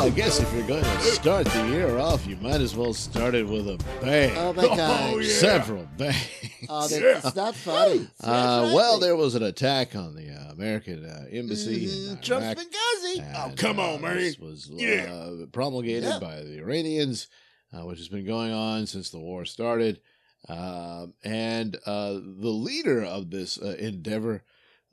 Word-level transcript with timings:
So 0.00 0.06
I 0.06 0.10
guess 0.10 0.40
if 0.40 0.52
you're 0.54 0.66
going 0.66 0.82
to 0.84 1.00
start 1.02 1.46
the 1.46 1.68
year 1.68 1.98
off, 1.98 2.26
you 2.26 2.36
might 2.36 2.60
as 2.60 2.74
well 2.74 2.92
start 2.94 3.34
it 3.34 3.46
with 3.46 3.68
a 3.68 3.76
bang. 4.00 4.32
Oh 4.36 4.52
my 4.52 4.62
god. 4.62 5.00
Oh, 5.14 5.18
yeah. 5.18 5.28
Several 5.34 5.86
bangs. 5.96 6.28
Oh, 6.68 6.88
that, 6.88 7.00
Yeah. 7.00 7.18
it's 7.24 7.34
not 7.36 7.54
funny. 7.54 8.00
It's 8.18 8.22
not 8.22 8.28
Uh, 8.30 8.60
funny. 8.62 8.74
well, 8.74 8.98
there 8.98 9.16
was 9.16 9.34
an 9.34 9.42
attack 9.42 9.94
on 9.94 10.14
the 10.14 10.30
uh, 10.30 10.52
American 10.52 11.04
uh, 11.04 11.26
embassy 11.30 11.84
in 11.84 12.16
Mhm. 12.16 12.22
Trump's 12.22 12.46
Iraq. 12.46 12.56
Benghazi. 12.58 13.34
Oh, 13.36 13.44
and, 13.48 13.56
come 13.58 13.78
uh, 13.78 13.82
on, 13.94 14.00
man. 14.02 14.16
This 14.16 14.38
was 14.38 14.68
Yeah. 14.72 15.12
uh, 15.12 15.46
promulgated 15.52 16.04
Yeah. 16.04 16.18
by 16.18 16.42
the 16.42 16.58
Iranians, 16.58 17.26
uh, 17.72 17.84
which 17.86 17.98
has 17.98 18.08
been 18.08 18.26
going 18.26 18.52
on 18.52 18.86
since 18.86 19.10
the 19.10 19.18
war 19.18 19.44
started. 19.44 20.00
Um 20.48 21.12
and 21.22 21.76
uh, 21.84 22.12
the 22.14 22.48
leader 22.48 23.04
of 23.04 23.30
this 23.30 23.58
uh, 23.58 23.76
endeavor, 23.78 24.42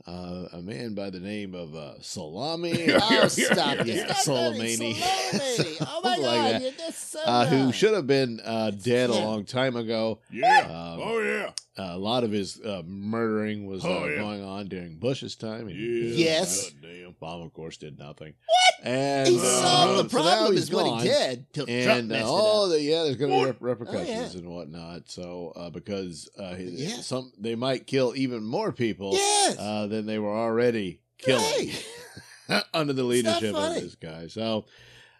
uh, 0.05 0.47
a 0.53 0.61
man 0.61 0.93
by 0.93 1.09
the 1.09 1.19
name 1.19 1.53
of 1.55 1.75
uh, 1.75 1.99
Salami, 2.01 2.87
Oh, 2.93 3.27
stop 3.27 3.79
it. 3.79 3.87
Yeah, 3.87 4.05
It's 4.09 4.27
not. 4.27 4.53
Soleimani. 4.53 4.93
Soleimani. 4.95 5.77
Oh 5.81 6.01
my 6.03 6.09
Something 6.15 6.23
like 6.23 6.35
god, 6.41 6.51
that. 6.53 6.61
you're 6.61 6.71
just 6.71 7.11
so 7.11 7.19
uh, 7.25 7.45
who 7.47 7.71
should 7.73 7.93
have 7.93 8.07
been 8.07 8.39
uh, 8.45 8.71
dead 8.71 9.09
a 9.09 9.13
long 9.13 9.43
time 9.45 9.75
ago. 9.75 10.19
Yeah. 10.31 10.61
Um, 10.61 10.99
oh 11.03 11.19
yeah. 11.19 11.51
Uh, 11.77 11.95
a 11.95 11.97
lot 11.97 12.23
of 12.23 12.31
his 12.31 12.59
uh, 12.61 12.81
murdering 12.85 13.67
was 13.67 13.83
uh, 13.85 13.89
Oh, 13.89 14.05
yeah. 14.07 14.17
going 14.17 14.43
on 14.43 14.67
during 14.67 14.97
Bush's 14.97 15.35
time. 15.35 15.69
Yeah. 15.69 15.75
Yes. 15.75 16.69
God 16.71 16.81
damn. 16.81 17.13
Obama, 17.13 17.45
of 17.45 17.53
course, 17.53 17.77
did 17.77 17.97
nothing. 17.99 18.33
What? 18.45 18.66
And 18.83 19.27
He 19.27 19.37
uh, 19.37 19.41
solved 19.41 20.05
the 20.05 20.09
problem 20.09 20.53
he's 20.53 20.63
is 20.63 20.71
what 20.71 21.01
he 21.01 21.07
did 21.07 21.51
till 21.51 21.65
Trump 21.65 21.99
uh, 21.99 22.01
messed 22.03 22.25
oh, 22.27 22.69
the, 22.69 22.81
yeah, 22.81 23.03
there's 23.03 23.15
going 23.15 23.31
to 23.31 23.37
be 23.39 23.45
rep- 23.45 23.57
repercussions 23.59 24.35
and 24.35 24.47
whatnot. 24.49 25.09
So 25.09 25.53
uh, 25.55 25.69
because 25.69 26.29
uh, 26.39 26.55
Yeah. 26.59 26.97
some 27.01 27.31
they 27.39 27.55
might 27.55 27.87
kill 27.87 28.13
even 28.15 28.43
more 28.43 28.71
people 28.71 29.13
Yes. 29.13 29.57
uh, 29.59 29.87
than 29.87 30.05
they 30.05 30.19
were 30.19 30.35
already 30.35 31.01
killing 31.17 31.71
under 32.73 32.93
the 32.93 33.03
leadership 33.03 33.55
of 33.55 33.75
this 33.75 33.95
guy. 33.95 34.27
So. 34.27 34.65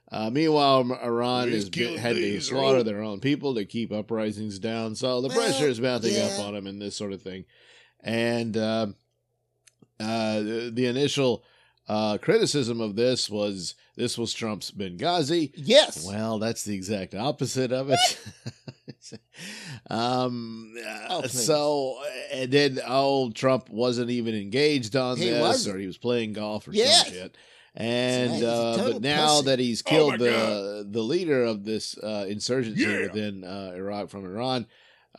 Uh, 0.10 0.30
meanwhile, 0.30 0.90
Iran 1.04 1.50
He's 1.50 1.64
has 1.76 2.00
had 2.00 2.16
to 2.16 2.40
slaughter 2.40 2.82
their 2.82 3.02
own 3.04 3.20
people 3.20 3.56
to 3.56 3.66
keep 3.66 3.92
uprisings 3.92 4.58
down. 4.58 4.96
So 4.96 5.20
the 5.20 5.28
Well, 5.28 5.36
pressure 5.38 5.68
is 5.68 5.82
mounting 5.82 6.18
up 6.22 6.40
on 6.40 6.56
him 6.56 6.66
and 6.66 6.82
this 6.82 6.96
sort 6.96 7.12
of 7.12 7.22
thing. 7.22 7.44
And 8.00 8.56
uh, 8.56 8.88
uh, 10.00 10.40
the, 10.40 10.72
the 10.74 10.86
initial 10.86 11.44
uh, 11.88 12.18
criticism 12.20 12.82
of 12.82 12.96
this 12.96 13.30
was 13.30 13.76
this 13.96 14.18
was 14.18 14.34
Trump's 14.34 14.72
Benghazi. 14.72 15.52
yes. 15.56 16.06
Well, 16.06 16.38
that's 16.40 16.64
the 16.64 16.76
exact 16.76 17.16
opposite 17.16 17.72
of 17.72 17.90
it. 17.90 18.00
um, 19.90 20.74
Oh, 21.10 21.20
uh, 21.20 21.22
please. 21.22 21.46
so 21.46 21.98
and 22.32 22.52
then 22.52 22.80
oh, 22.86 23.32
Trump 23.32 23.70
wasn't 23.70 24.10
even 24.10 24.36
engaged 24.36 24.96
on 24.96 25.18
He 25.18 25.30
this, 25.30 25.42
wasn't. 25.42 25.76
or 25.76 25.80
he 25.80 25.88
was 25.88 25.98
playing 25.98 26.34
golf 26.34 26.68
or 26.68 26.72
Yes. 26.74 27.06
some 27.06 27.14
shit. 27.14 27.38
And 27.76 28.32
right. 28.32 28.36
He's 28.38 28.44
a 28.44 28.52
uh, 28.52 28.92
but 28.94 29.02
now 29.02 29.28
pussy. 29.36 29.46
that 29.46 29.60
he's 29.60 29.84
Oh, 29.86 29.90
killed 29.90 30.12
my 30.14 30.18
the 30.18 30.88
the 30.90 31.02
leader 31.04 31.44
of 31.44 31.64
this 31.64 31.98
uh, 32.00 32.26
insurgency 32.28 32.82
Yeah. 32.82 33.02
within 33.02 33.44
uh, 33.44 33.74
Iraq 33.76 34.10
from 34.10 34.26
Iran, 34.26 34.66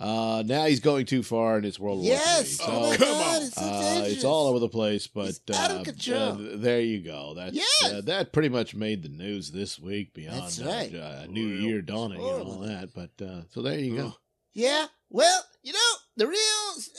uh, 0.00 0.42
now 0.46 0.64
he's 0.66 0.80
going 0.80 1.06
too 1.06 1.22
far 1.22 1.56
and 1.56 1.66
it's 1.66 1.78
World 1.78 2.02
Yes. 2.04 2.58
War 2.60 2.68
Oh, 2.70 2.90
III. 2.92 2.96
So 2.98 3.04
come 3.04 3.14
on. 3.16 3.42
It's, 3.42 3.54
so 3.54 3.62
uh, 3.62 4.02
it's 4.06 4.24
all 4.24 4.46
over 4.48 4.58
the 4.60 4.68
place, 4.68 5.06
but 5.06 5.28
It's 5.28 5.58
out 5.58 5.70
of 5.72 5.80
uh, 5.80 5.84
control. 5.84 6.20
uh, 6.32 6.56
there 6.56 6.80
you 6.80 7.00
go. 7.00 7.34
That's 7.34 7.54
Yes. 7.56 7.84
uh, 7.84 8.00
that 8.04 8.32
pretty 8.32 8.48
much 8.48 8.74
made 8.74 9.02
the 9.02 9.08
news 9.08 9.50
this 9.50 9.78
week 9.78 10.14
beyond 10.14 10.42
That's 10.42 10.60
uh, 10.60 10.64
right. 10.66 10.94
uh, 10.94 11.26
New 11.26 11.48
Well, 11.48 11.60
Year 11.62 11.82
dawning 11.82 12.18
and 12.20 12.42
all 12.42 12.58
that. 12.60 12.90
But 12.94 13.24
uh, 13.24 13.42
so 13.50 13.62
there 13.62 13.78
you 13.78 13.96
go. 13.96 14.14
Yeah. 14.54 14.86
Well, 15.10 15.42
you 15.62 15.72
know, 15.72 15.92
the 16.16 16.26
real 16.26 16.38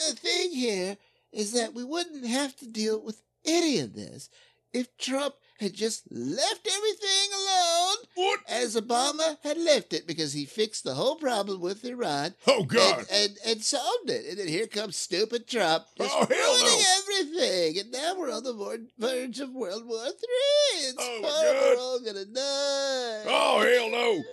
uh, 0.10 0.14
thing 0.16 0.52
here 0.52 0.98
is 1.32 1.54
that 1.54 1.74
we 1.74 1.84
wouldn't 1.84 2.26
have 2.26 2.56
to 2.58 2.68
deal 2.68 3.02
with 3.04 3.22
any 3.46 3.80
of 3.80 3.94
this 3.94 4.30
if 4.74 4.96
Trump 4.98 5.36
had 5.60 5.74
just 5.74 6.04
left 6.12 6.68
everything 6.68 7.30
alone 7.34 7.79
What? 8.20 8.40
as 8.50 8.76
Obama 8.76 9.38
had 9.44 9.58
left 9.58 9.94
it 9.94 10.06
because 10.08 10.34
he 10.34 10.46
fixed 10.46 10.84
the 10.84 10.94
whole 10.96 11.16
problem 11.16 11.62
with 11.62 11.86
Iran 11.86 12.34
Oh 12.48 12.64
God. 12.64 13.00
and, 13.00 13.08
and, 13.12 13.38
and 13.46 13.64
solved 13.64 14.10
it. 14.10 14.26
And 14.30 14.38
then 14.40 14.48
here 14.48 14.68
comes 14.68 14.96
stupid 14.98 15.48
Trump 15.48 15.86
just 15.98 16.14
Oh, 16.14 16.26
ruining 16.30 16.80
no. 16.80 16.84
everything. 17.00 17.80
And 17.80 17.92
now 17.92 18.16
we're 18.18 18.32
on 18.34 18.44
the 18.44 18.88
verge 18.98 19.40
of 19.40 19.52
World 19.54 19.86
War 19.88 20.06
Three. 20.06 20.80
It's 20.88 20.96
Oh, 21.00 21.22
oh, 21.22 21.22
God. 21.22 21.78
we're 21.78 21.82
all 21.82 22.00
gonna 22.00 22.26
die. 22.26 23.24
Oh 23.28 23.62
hell 23.62 23.90
no. 23.92 24.24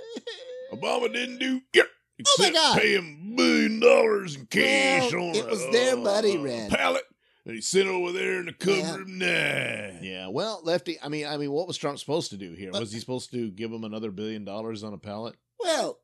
Obama 0.77 1.13
didn't 1.13 1.39
do 1.39 1.61
yep, 1.75 1.87
Oh, 1.87 2.35
my 2.39 2.47
except 2.49 2.55
God. 2.55 2.79
pay 2.81 2.95
him 2.95 3.35
billion 3.37 3.79
dollars 3.81 4.37
in 4.37 4.47
cash 4.47 5.13
Well, 5.13 5.23
on 5.31 5.35
it 5.37 5.45
a, 5.45 5.49
was 5.49 5.71
their 5.71 5.97
money, 5.97 6.37
uh, 6.39 6.43
Red. 6.43 6.71
pallet. 6.71 7.03
And 7.47 7.55
he 7.55 7.61
sent 7.61 7.87
over 7.87 8.11
there 8.11 8.41
in 8.41 8.47
the 8.47 8.55
Yeah. 8.59 8.83
cover. 8.83 9.05
Nah. 9.05 10.01
Yeah, 10.03 10.27
well, 10.27 10.61
Lefty. 10.65 10.99
I 11.01 11.09
mean, 11.09 11.27
I 11.27 11.37
mean, 11.37 11.53
what 11.53 11.69
was 11.69 11.77
Trump 11.77 11.97
supposed 12.01 12.31
to 12.31 12.37
do 12.37 12.53
here? 12.55 12.73
But- 12.73 12.81
was 12.81 12.93
he 12.93 12.99
supposed 12.99 13.31
to 13.31 13.51
give 13.51 13.71
him 13.71 13.84
another 13.84 14.11
billion 14.11 14.45
dollars 14.45 14.83
on 14.83 14.93
a 14.93 14.99
pallet? 14.99 15.37
Well, 15.61 16.01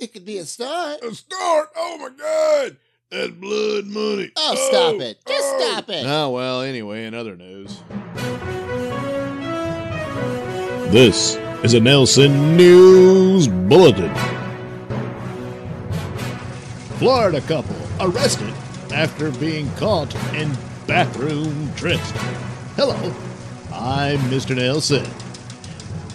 it 0.00 0.12
could 0.12 0.24
be 0.24 0.38
a 0.38 0.44
start. 0.44 1.00
A 1.04 1.14
start. 1.14 1.68
Oh 1.76 1.98
my 1.98 2.08
God. 2.08 2.76
That's 3.10 3.30
blood 3.30 3.84
money. 3.84 4.32
Oh, 4.34 4.54
stop 4.56 4.94
oh, 4.94 5.00
it. 5.00 5.18
Just 5.28 5.54
oh. 5.54 5.70
stop 5.70 5.90
it. 5.90 6.04
Oh 6.06 6.30
well. 6.30 6.62
Anyway, 6.62 7.04
in 7.04 7.14
other 7.14 7.36
news, 7.36 7.80
this 10.90 11.36
is 11.62 11.74
a 11.74 11.80
Nailsin 11.80 12.56
News 12.56 13.46
Bulletin. 13.46 14.12
Florida 16.98 17.40
couple 17.42 17.76
arrested 18.00 18.52
after 18.94 19.32
being 19.32 19.68
caught 19.72 20.14
in 20.34 20.56
bathroom 20.86 21.68
tryst. 21.74 22.14
Hello, 22.76 22.94
I'm 23.72 24.20
Mr. 24.30 24.54
Nailsin. 24.54 25.04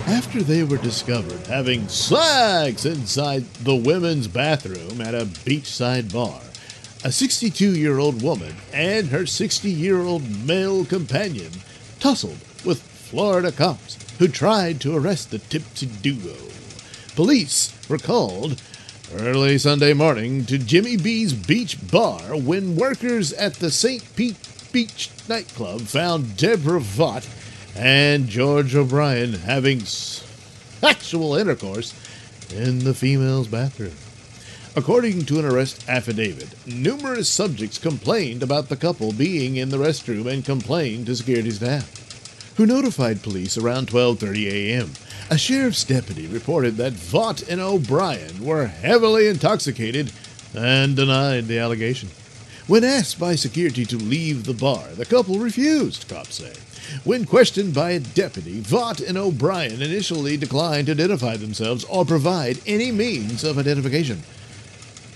After 0.08 0.42
they 0.42 0.64
were 0.64 0.78
discovered 0.78 1.46
having 1.48 1.90
sex 1.90 2.86
inside 2.86 3.44
the 3.56 3.76
women's 3.76 4.30
bathroom 4.30 5.02
at 5.02 5.14
a 5.14 5.26
beachside 5.26 6.14
bar, 6.14 6.40
a 7.04 7.12
62 7.12 7.76
year 7.76 8.00
old 8.00 8.22
woman 8.24 8.56
and 8.72 9.10
her 9.10 9.26
60 9.26 9.70
year 9.70 10.00
old 10.00 10.48
male 10.48 10.86
companion 10.86 11.52
tussled 12.00 12.40
with 12.64 12.82
Florida 12.82 13.52
cops 13.52 13.98
who 14.20 14.30
tried 14.30 14.80
to 14.80 14.96
arrest 14.96 15.32
the 15.32 15.40
tipsy 15.40 15.88
duo. 16.02 16.36
Police 17.16 17.74
were 17.90 17.98
called 17.98 18.62
early 19.16 19.58
Sunday 19.58 19.94
morning 19.94 20.46
to 20.46 20.58
Jimmy 20.58 20.96
B's 20.96 21.34
Beach 21.34 21.78
Bar 21.90 22.38
when 22.38 22.76
workers 22.76 23.34
at 23.34 23.56
the 23.56 23.72
St. 23.72 24.04
Pete 24.16 24.38
Beach 24.72 25.10
nightclub 25.28 25.82
found 25.82 26.38
Deborah 26.38 26.80
Vaught 26.80 27.28
and 27.76 28.28
George 28.28 28.76
O'Brien 28.76 29.34
having 29.34 29.80
sexual 29.82 31.36
intercourse 31.36 31.94
in 32.54 32.80
the 32.80 32.94
female's 32.94 33.48
bathroom. 33.48 33.96
According 34.76 35.26
to 35.26 35.40
an 35.40 35.46
arrest 35.46 35.90
affidavit, 35.90 36.50
numerous 36.68 37.30
subjects 37.30 37.80
complained 37.80 38.44
about 38.44 38.70
the 38.70 38.78
couple 38.78 39.12
being 39.12 39.56
in 39.56 39.70
the 39.70 39.78
restroom 39.78 40.32
and 40.32 40.46
complained 40.46 41.08
to 41.08 41.16
security 41.16 41.52
staff, 41.52 41.99
who 42.60 42.66
notified 42.66 43.24
police 43.24 43.58
around 43.58 43.88
12:30 43.88 44.52
a.m. 44.52 44.92
A 45.30 45.38
sheriff's 45.38 45.86
deputy 45.86 46.28
reported 46.28 46.76
that 46.76 46.92
Vaught 46.92 47.48
and 47.48 47.62
O'Brien 47.62 48.44
were 48.44 48.68
heavily 48.68 49.30
intoxicated 49.30 50.12
and 50.54 50.94
denied 50.94 51.48
the 51.48 51.58
allegation. 51.58 52.10
When 52.68 52.84
asked 52.84 53.18
by 53.18 53.36
security 53.36 53.86
to 53.86 53.96
leave 53.96 54.44
the 54.44 54.54
bar, 54.54 54.90
the 54.90 55.06
couple 55.06 55.40
refused, 55.40 56.10
cops 56.10 56.36
say. 56.36 56.52
When 57.06 57.24
questioned 57.24 57.74
by 57.74 57.92
a 57.92 58.02
deputy, 58.02 58.60
Vaught 58.60 59.08
and 59.08 59.18
O'Brien 59.18 59.82
initially 59.82 60.36
declined 60.36 60.88
to 60.88 60.92
identify 60.92 61.38
themselves 61.38 61.86
or 61.86 62.04
provide 62.04 62.60
any 62.68 62.92
means 62.92 63.46
of 63.46 63.58
identification. 63.58 64.22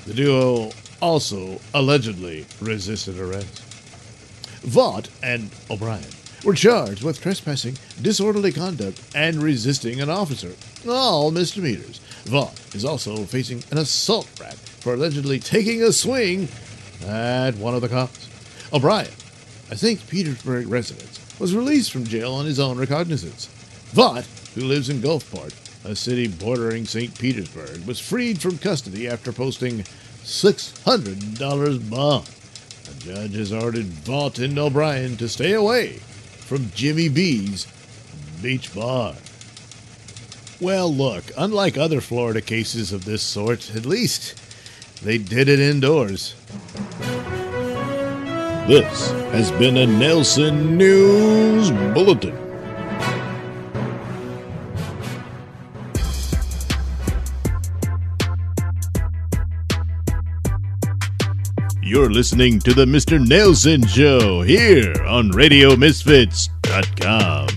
The 0.05 0.13
duo 0.13 0.71
also 1.01 1.59
allegedly 1.73 2.45
resisted 2.61 3.19
arrest. 3.19 3.61
Vaught 4.65 5.09
and 5.21 5.49
O'Brien 5.69 6.22
were 6.43 6.53
charged 6.53 7.03
with 7.03 7.21
trespassing, 7.21 7.77
disorderly 8.01 8.51
conduct, 8.51 9.01
and 9.15 9.41
resisting 9.41 10.01
an 10.01 10.09
officer, 10.09 10.51
all 10.87 11.31
misdemeanors. 11.31 12.01
Vaught 12.25 12.75
is 12.75 12.83
also 12.83 13.23
facing 13.23 13.63
an 13.71 13.77
assault 13.77 14.29
rap 14.39 14.53
for 14.53 14.93
allegedly 14.93 15.39
taking 15.39 15.81
a 15.81 15.91
swing 15.91 16.49
at 17.07 17.55
one 17.55 17.73
of 17.73 17.81
the 17.81 17.87
cops. 17.89 18.29
O'Brien, 18.73 19.09
a 19.71 19.77
St. 19.77 20.05
Petersburg 20.07 20.67
resident, 20.67 21.19
was 21.39 21.55
released 21.55 21.91
from 21.91 22.03
jail 22.03 22.33
on 22.33 22.45
his 22.45 22.59
own 22.59 22.77
recognizance. 22.77 23.47
Vaught, 23.93 24.25
who 24.53 24.61
lives 24.61 24.89
in 24.89 24.99
Gulfport, 24.99 25.53
a 25.85 25.95
city 25.95 26.27
bordering 26.27 26.85
St. 26.85 27.17
Petersburg, 27.17 27.85
was 27.85 27.99
freed 27.99 28.41
from 28.41 28.57
custody 28.57 29.07
after 29.07 29.31
posting 29.31 29.79
$600 30.23 31.89
bond. 31.89 32.29
A 32.89 32.93
judge 32.99 33.35
has 33.35 33.53
ordered 33.53 33.85
Vaught 33.85 34.43
and 34.43 34.57
O'Brien 34.57 35.15
to 35.17 35.29
stay 35.29 35.53
away 35.53 35.99
from 36.43 36.71
Jimmy 36.75 37.09
B's 37.09 37.67
Beach 38.41 38.73
Bar. 38.75 39.15
Well, 40.61 40.93
look, 40.93 41.23
unlike 41.37 41.77
other 41.77 42.01
Florida 42.01 42.41
cases 42.41 42.91
of 42.91 43.05
this 43.05 43.21
sort, 43.21 43.75
at 43.75 43.85
least 43.85 44.39
they 45.03 45.17
did 45.17 45.49
it 45.49 45.59
indoors. 45.59 46.35
This 48.67 49.11
has 49.31 49.51
been 49.51 49.77
a 49.77 49.85
Nailsin 49.85 50.77
News 50.77 51.71
Bulletin. 51.93 52.42
You're 61.93 62.09
listening 62.09 62.57
to 62.61 62.73
the 62.73 62.85
Mr. 62.85 63.23
Nailsin 63.23 63.87
Show 63.87 64.41
here 64.41 64.95
on 65.05 65.31
RadioMisfits.com. 65.31 67.47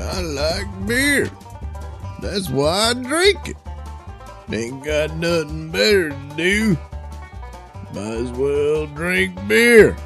I 0.00 0.20
like 0.20 0.86
beer. 0.86 1.28
That's 2.22 2.48
why 2.48 2.90
I 2.90 2.94
drink 2.94 3.48
it. 3.48 3.56
Ain't 4.52 4.84
got 4.84 5.16
nothing 5.16 5.72
better 5.72 6.10
to 6.10 6.34
do. 6.36 6.78
Might 7.92 8.18
as 8.18 8.30
well 8.30 8.86
drink 8.86 9.34
beer. 9.48 9.96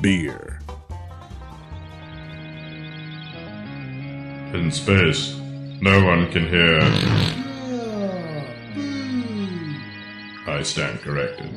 Beer. 0.00 0.60
In 4.54 4.70
space, 4.70 5.41
no 5.82 6.04
one 6.04 6.30
can 6.30 6.48
hear. 6.48 6.78
I 10.46 10.62
stand 10.62 11.00
corrected. 11.00 11.50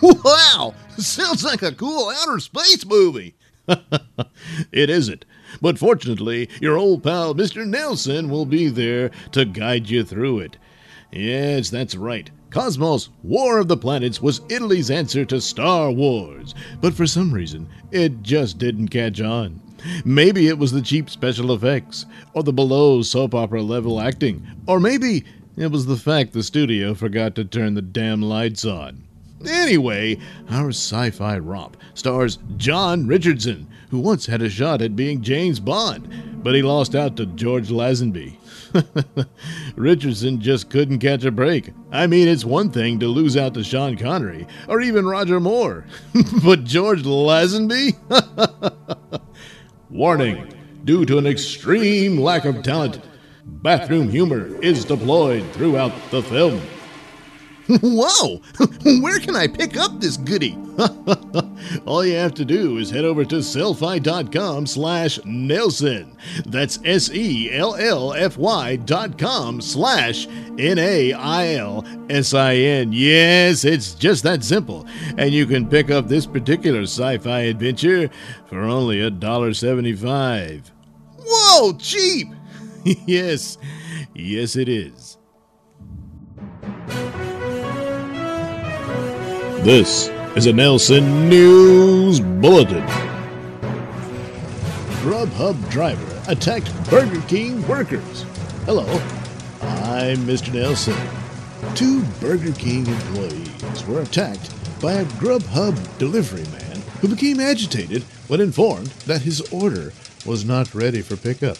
Wow! 0.00 0.74
Sounds 0.96 1.44
like 1.44 1.62
a 1.62 1.72
cool 1.72 2.12
outer 2.16 2.38
space 2.38 2.86
movie. 2.86 3.34
it 4.72 4.88
isn't. 4.90 5.24
But 5.60 5.78
fortunately, 5.78 6.48
your 6.60 6.76
old 6.76 7.02
pal 7.02 7.34
Mr. 7.34 7.66
Nailsin 7.66 8.30
will 8.30 8.46
be 8.46 8.68
there 8.68 9.10
to 9.32 9.44
guide 9.44 9.90
you 9.90 10.04
through 10.04 10.40
it. 10.40 10.56
Yes, 11.10 11.70
that's 11.70 11.96
right. 11.96 12.30
Cosmos 12.50 13.08
War 13.22 13.58
of 13.58 13.68
the 13.68 13.76
Planets 13.76 14.22
was 14.22 14.40
Italy's 14.48 14.90
answer 14.90 15.24
to 15.24 15.40
Star 15.40 15.90
Wars, 15.90 16.54
but 16.80 16.94
for 16.94 17.06
some 17.06 17.32
reason, 17.32 17.68
it 17.90 18.22
just 18.22 18.58
didn't 18.58 18.88
catch 18.88 19.20
on. 19.20 19.60
Maybe 20.04 20.48
it 20.48 20.58
was 20.58 20.72
the 20.72 20.82
cheap 20.82 21.10
special 21.10 21.52
effects, 21.52 22.06
or 22.34 22.42
the 22.42 22.52
below 22.52 23.02
soap 23.02 23.34
opera 23.34 23.62
level 23.62 24.00
acting, 24.00 24.46
or 24.66 24.80
maybe 24.80 25.24
it 25.56 25.70
was 25.70 25.86
the 25.86 25.96
fact 25.96 26.32
the 26.32 26.42
studio 26.42 26.94
forgot 26.94 27.34
to 27.36 27.44
turn 27.44 27.74
the 27.74 27.82
damn 27.82 28.22
lights 28.22 28.64
on. 28.64 29.02
Anyway, 29.46 30.18
our 30.50 30.70
sci 30.70 31.10
fi 31.10 31.38
romp 31.38 31.76
stars 31.94 32.38
John 32.56 33.06
Richardson, 33.06 33.66
who 33.90 33.98
once 33.98 34.26
had 34.26 34.42
a 34.42 34.50
shot 34.50 34.82
at 34.82 34.96
being 34.96 35.22
James 35.22 35.60
Bond, 35.60 36.42
but 36.42 36.54
he 36.54 36.62
lost 36.62 36.94
out 36.94 37.16
to 37.16 37.26
George 37.26 37.68
Lazenby. 37.68 38.36
Richardson 39.76 40.40
just 40.40 40.70
couldn't 40.70 40.98
catch 40.98 41.24
a 41.24 41.30
break. 41.30 41.72
I 41.92 42.06
mean, 42.06 42.28
it's 42.28 42.44
one 42.44 42.70
thing 42.70 42.98
to 43.00 43.06
lose 43.08 43.36
out 43.36 43.54
to 43.54 43.64
Sean 43.64 43.96
Connery 43.96 44.46
or 44.68 44.80
even 44.80 45.06
Roger 45.06 45.40
Moore, 45.40 45.84
but 46.44 46.64
George 46.64 47.02
Lazenby? 47.02 47.96
Warning 49.90 50.52
due 50.84 51.04
to 51.04 51.18
an 51.18 51.26
extreme 51.26 52.18
lack 52.18 52.44
of 52.44 52.64
talent, 52.64 53.00
bathroom 53.44 54.08
humor 54.08 54.60
is 54.60 54.84
deployed 54.84 55.44
throughout 55.52 55.92
the 56.10 56.22
film. 56.22 56.60
Whoa! 57.82 58.40
Where 59.00 59.18
can 59.18 59.34
I 59.34 59.48
pick 59.48 59.76
up 59.76 60.00
this 60.00 60.16
goodie? 60.16 60.56
All 61.86 62.04
you 62.04 62.14
have 62.14 62.34
to 62.34 62.44
do 62.44 62.78
is 62.78 62.90
head 62.90 63.04
over 63.04 63.24
to 63.24 63.36
sellfy.com 63.36 64.66
slash 64.66 65.18
Nailsin. 65.20 66.14
That's 66.44 66.78
S-E-L-L-F-Y 66.84 68.76
dot 68.76 69.18
com 69.18 69.60
slash 69.60 70.28
N-A-I-L-S-I-N. 70.58 71.12
Yes, 72.92 73.64
it's 73.64 73.94
just 73.94 74.22
that 74.22 74.44
simple. 74.44 74.86
And 75.18 75.32
you 75.32 75.46
can 75.46 75.68
pick 75.68 75.90
up 75.90 76.06
this 76.06 76.26
particular 76.26 76.82
sci-fi 76.82 77.40
adventure 77.40 78.10
for 78.48 78.60
only 78.60 79.00
a 79.00 79.10
dollar 79.10 79.54
seventy-five. 79.54 80.70
Whoa, 81.18 81.72
cheap! 81.78 82.28
yes, 82.84 83.58
yes 84.14 84.54
it 84.54 84.68
is. 84.68 85.05
This 89.66 90.10
is 90.36 90.46
a 90.46 90.52
Nailsin 90.52 91.28
News 91.28 92.20
Bulletin. 92.20 92.86
Grubhub 95.02 95.70
driver 95.70 96.22
attacked 96.28 96.70
Burger 96.88 97.20
King 97.22 97.66
workers. 97.66 98.22
Hello, 98.64 98.86
I'm 99.60 100.18
Mr. 100.18 100.52
Nailsin. 100.52 100.96
Two 101.74 102.04
Burger 102.20 102.52
King 102.52 102.86
employees 102.86 103.84
were 103.88 104.02
attacked 104.02 104.52
by 104.80 104.92
a 104.92 105.04
Grubhub 105.18 105.98
delivery 105.98 106.44
man 106.44 106.80
who 107.00 107.08
became 107.08 107.40
agitated 107.40 108.04
when 108.28 108.40
informed 108.40 108.86
that 109.06 109.22
his 109.22 109.40
order 109.52 109.92
was 110.24 110.44
not 110.44 110.76
ready 110.76 111.02
for 111.02 111.16
pickup. 111.16 111.58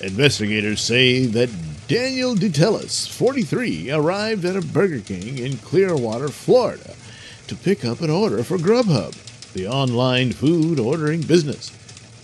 Investigators 0.00 0.80
say 0.80 1.26
that 1.26 1.50
Daniel 1.88 2.34
DeTellis, 2.34 3.06
43, 3.06 3.90
arrived 3.90 4.46
at 4.46 4.56
a 4.56 4.62
Burger 4.62 5.00
King 5.00 5.36
in 5.36 5.58
Clearwater, 5.58 6.28
Florida 6.28 6.94
to 7.48 7.56
pick 7.56 7.84
up 7.84 8.00
an 8.00 8.10
order 8.10 8.42
for 8.42 8.58
Grubhub, 8.58 9.14
the 9.52 9.66
online 9.66 10.32
food 10.32 10.78
ordering 10.78 11.22
business. 11.22 11.70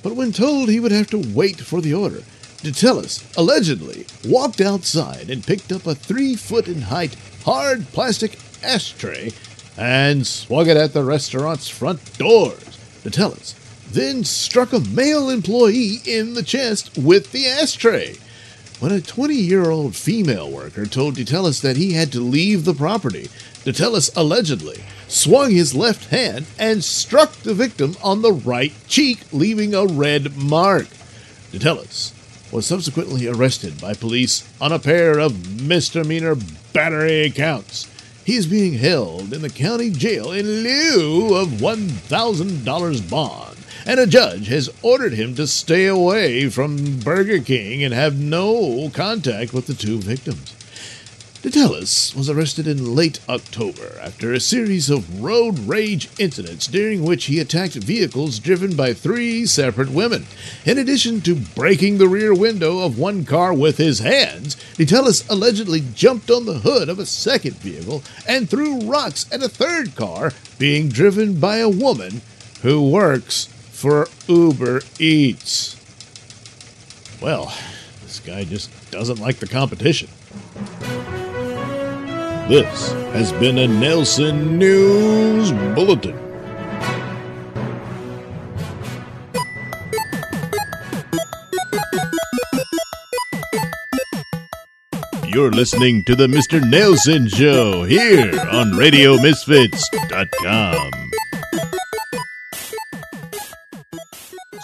But 0.03 0.17
when 0.17 0.33
told 0.33 0.69
he 0.69 0.81
would 0.81 0.93
have 0.93 1.09
to 1.11 1.35
wait 1.35 1.61
for 1.61 1.81
the 1.81 1.95
order, 1.95 2.23
DeTellis 2.63 3.37
allegedly 3.37 4.07
walked 4.27 4.61
outside 4.61 5.31
and 5.31 5.47
picked 5.47 5.73
up 5.73 5.87
a 5.87 5.95
three 5.95 6.37
foot 6.37 6.69
in 6.69 6.83
height 6.83 7.17
hard 7.45 7.87
plastic 7.89 8.39
ashtray 8.63 9.33
and 9.77 10.27
swung 10.27 10.69
it 10.69 10.77
at 10.77 10.93
the 10.93 11.03
restaurant's 11.03 11.69
front 11.69 12.19
doors. 12.19 12.79
DeTellis 13.03 13.55
then 13.93 14.25
struck 14.25 14.73
a 14.73 14.81
male 14.81 15.31
employee 15.31 15.97
in 16.05 16.35
the 16.35 16.43
chest 16.43 16.97
with 16.99 17.33
the 17.33 17.47
ashtray. 17.47 18.17
When 18.79 18.93
a 18.93 19.01
20 19.01 19.35
year 19.35 19.71
old 19.71 19.97
female 19.97 20.51
worker 20.51 20.87
told 20.87 21.17
DeTellis 21.17 21.61
that 21.63 21.77
he 21.77 21.93
had 21.93 22.13
to 22.13 22.21
leave 22.21 22.65
the 22.65 22.75
property, 22.75 23.29
DeTellis 23.65 24.11
allegedly 24.17 24.83
swung 25.11 25.51
his 25.51 25.75
left 25.75 26.07
hand 26.07 26.47
and 26.59 26.85
struck 26.85 27.33
the 27.33 27.53
victim 27.53 27.97
on 28.03 28.23
the 28.23 28.33
right 28.33 28.73
cheek, 28.87 29.21
leaving 29.33 29.75
a 29.75 29.85
red 29.85 30.37
mark. 30.37 30.87
DeTellis 31.53 32.13
was 32.53 32.67
subsequently 32.67 33.27
arrested 33.27 33.81
by 33.81 33.93
police 33.95 34.49
on 34.61 34.73
a 34.73 34.79
pair 34.79 35.19
of 35.19 35.63
misdemeanor 35.63 36.37
battery 36.73 37.31
counts. 37.31 37.89
He 38.25 38.37
is 38.37 38.47
being 38.47 38.75
held 38.75 39.33
in 39.33 39.43
the 39.43 39.51
county 39.51 39.91
jail 39.91 40.31
in 40.31 40.47
lieu 40.47 41.35
of 41.35 41.49
$1,000 41.49 43.11
bond, 43.11 43.57
and 43.85 43.99
a 43.99 44.07
judge 44.07 44.47
has 44.49 44.71
ordered 44.83 45.15
him 45.15 45.35
to 45.35 45.47
stay 45.47 45.87
away 45.87 46.49
from 46.49 47.01
Burger 47.01 47.41
King 47.41 47.83
and 47.83 47.93
have 47.93 48.21
no 48.21 48.91
contact 48.95 49.53
with 49.53 49.67
the 49.67 49.75
two 49.75 49.99
victims. 49.99 50.55
DeTellis 51.43 52.15
was 52.15 52.29
arrested 52.29 52.67
in 52.67 52.95
late 52.95 53.19
October 53.27 53.99
after 54.03 54.31
a 54.31 54.39
series 54.39 54.91
of 54.91 55.23
road 55.23 55.59
rage 55.61 56.11
incidents 56.19 56.67
during 56.67 57.03
which 57.03 57.25
he 57.25 57.39
attacked 57.39 57.73
vehicles 57.73 58.39
driven 58.39 58.77
by 58.77 58.93
three 58.93 59.47
separate 59.47 59.89
women. 59.89 60.27
In 60.67 60.77
addition 60.77 61.23
to 61.23 61.35
breaking 61.35 61.97
the 61.97 62.09
rear 62.09 62.35
window 62.35 62.81
of 62.81 62.99
one 62.99 63.25
car 63.25 63.55
with 63.55 63.79
his 63.79 64.01
hands, 64.01 64.55
DeTellis 64.75 65.27
allegedly 65.31 65.83
jumped 65.95 66.31
on 66.31 66.45
the 66.45 66.59
hood 66.59 66.91
of 66.91 66.99
a 66.99 67.07
second 67.07 67.57
vehicle 67.57 68.03
and 68.29 68.51
threw 68.51 68.79
rocks 68.81 69.25
at 69.33 69.43
a 69.43 69.49
third 69.49 69.97
car 69.97 70.33
being 70.59 70.91
driven 70.91 71.41
by 71.41 71.57
a 71.57 71.71
woman 71.71 72.21
who 72.61 72.91
works 72.91 73.47
for 73.47 74.09
Uber 74.29 74.83
Eats. 74.99 75.75
Well, 77.23 77.55
this 78.03 78.21
guy 78.21 78.45
just 78.45 78.71
doesn't 78.91 79.21
like 79.21 79.37
the 79.37 79.47
competition. 79.47 80.11
This 82.51 82.91
has 83.13 83.31
been 83.35 83.59
a 83.59 83.69
Nailsin 83.69 84.59
News 84.59 85.53
Bulletin. 85.77 86.19
You're 95.33 95.53
listening 95.53 96.03
to 96.07 96.17
the 96.17 96.27
Mr. 96.27 96.61
Nailsin 96.61 97.33
Show 97.33 97.85
here 97.85 98.33
on 98.51 98.73
RadioMisfits.com. 98.73 100.91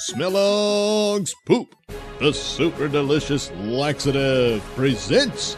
Smellong's 0.09 1.33
Poop, 1.47 1.77
the 2.19 2.33
super 2.33 2.89
delicious 2.89 3.53
laxative, 3.53 4.61
presents 4.75 5.57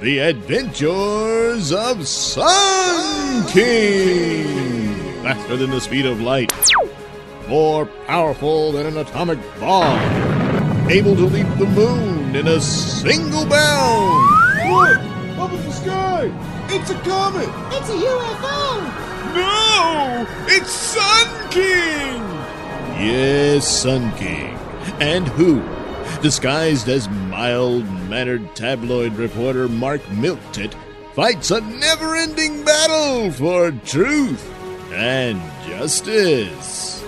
The 0.00 0.18
Adventures 0.20 1.72
of 1.72 2.08
Sun 2.08 3.46
King! 3.48 4.94
Faster 5.22 5.58
than 5.58 5.68
the 5.68 5.80
speed 5.82 6.06
of 6.06 6.22
light, 6.22 6.50
more 7.46 7.84
powerful 8.06 8.72
than 8.72 8.86
an 8.86 8.96
atomic 8.96 9.38
bomb, 9.60 10.00
able 10.88 11.14
to 11.16 11.26
leap 11.26 11.46
the 11.58 11.66
moon 11.66 12.34
in 12.34 12.48
a 12.48 12.62
single 12.62 13.44
bound! 13.44 14.72
Look! 14.72 14.98
Up 15.38 15.52
in 15.52 15.62
the 15.66 15.70
sky! 15.70 16.66
It's 16.70 16.88
a 16.88 16.98
comet! 17.00 17.50
It's 17.76 17.90
a 17.90 17.98
UFO! 17.98 18.82
No! 19.34 20.26
It's 20.46 20.70
Sun 20.70 21.50
King! 21.50 22.22
Yes, 23.06 23.68
Sun 23.68 24.16
King. 24.16 24.56
And 24.98 25.28
who? 25.28 25.60
Disguised 26.22 26.86
as 26.90 27.08
mild 27.08 27.86
mannered 28.10 28.54
tabloid 28.54 29.14
reporter 29.14 29.68
Mark 29.68 30.02
Milktit 30.02 30.74
fights 31.14 31.50
a 31.50 31.62
never 31.62 32.14
ending 32.14 32.62
battle 32.62 33.32
for 33.32 33.70
truth 33.86 34.46
and 34.92 35.40
justice. 35.66 37.02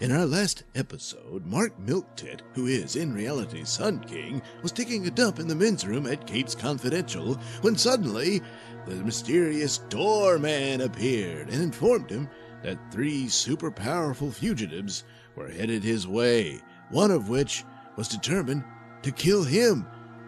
In 0.00 0.10
our 0.10 0.24
last 0.24 0.62
episode, 0.74 1.44
Mark 1.44 1.78
Milktit, 1.78 2.40
who 2.54 2.64
is 2.64 2.96
in 2.96 3.12
reality 3.12 3.62
Sun 3.64 4.00
King, 4.04 4.40
was 4.62 4.72
taking 4.72 5.06
a 5.06 5.10
dump 5.10 5.38
in 5.38 5.48
the 5.48 5.54
men's 5.54 5.86
room 5.86 6.06
at 6.06 6.26
Capes 6.26 6.54
Confidential 6.54 7.34
when 7.60 7.76
suddenly 7.76 8.40
the 8.86 8.94
mysterious 8.94 9.78
doorman 9.90 10.80
appeared 10.80 11.50
and 11.50 11.62
informed 11.62 12.08
him 12.08 12.26
that 12.62 12.90
three 12.90 13.28
super 13.28 13.70
powerful 13.70 14.30
fugitives 14.30 15.04
were 15.34 15.50
headed 15.50 15.84
his 15.84 16.08
way, 16.08 16.58
one 16.88 17.10
of 17.10 17.28
which 17.28 17.62
was 17.96 18.08
determined 18.08 18.64
to 19.02 19.10
kill 19.10 19.42
him 19.42 19.86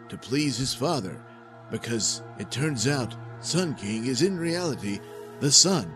to 0.09 0.17
please 0.17 0.57
his 0.57 0.75
father, 0.75 1.21
because 1.71 2.23
it 2.39 2.51
turns 2.51 2.89
out 2.89 3.15
Sun 3.41 3.75
King 3.77 4.07
is 4.07 4.23
in 4.23 4.39
reality 4.39 5.01
the 5.41 5.53
son 5.53 5.93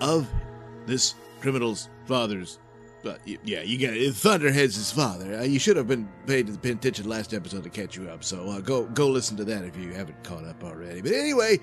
of 0.00 0.28
this 0.86 1.14
criminal's 1.40 1.88
father's. 2.06 2.58
But 3.02 3.20
yeah, 3.26 3.60
you 3.60 3.78
got 3.78 3.94
it. 3.94 4.14
Thunderhead's 4.14 4.76
his 4.76 4.90
father. 4.90 5.38
Uh, 5.38 5.42
you 5.42 5.58
should 5.58 5.76
have 5.76 5.86
been 5.86 6.08
paid 6.26 6.62
paying 6.62 6.76
attention 6.76 7.06
last 7.06 7.34
episode 7.34 7.62
to 7.64 7.68
catch 7.70 7.96
you 7.96 8.08
up. 8.08 8.24
So 8.24 8.48
uh, 8.48 8.60
go 8.60 8.84
go 8.84 9.08
listen 9.08 9.36
to 9.36 9.44
that 9.44 9.62
if 9.62 9.76
you 9.76 9.92
haven't 9.92 10.24
caught 10.24 10.44
up 10.44 10.64
already. 10.64 11.02
But 11.02 11.12
anyway, 11.12 11.60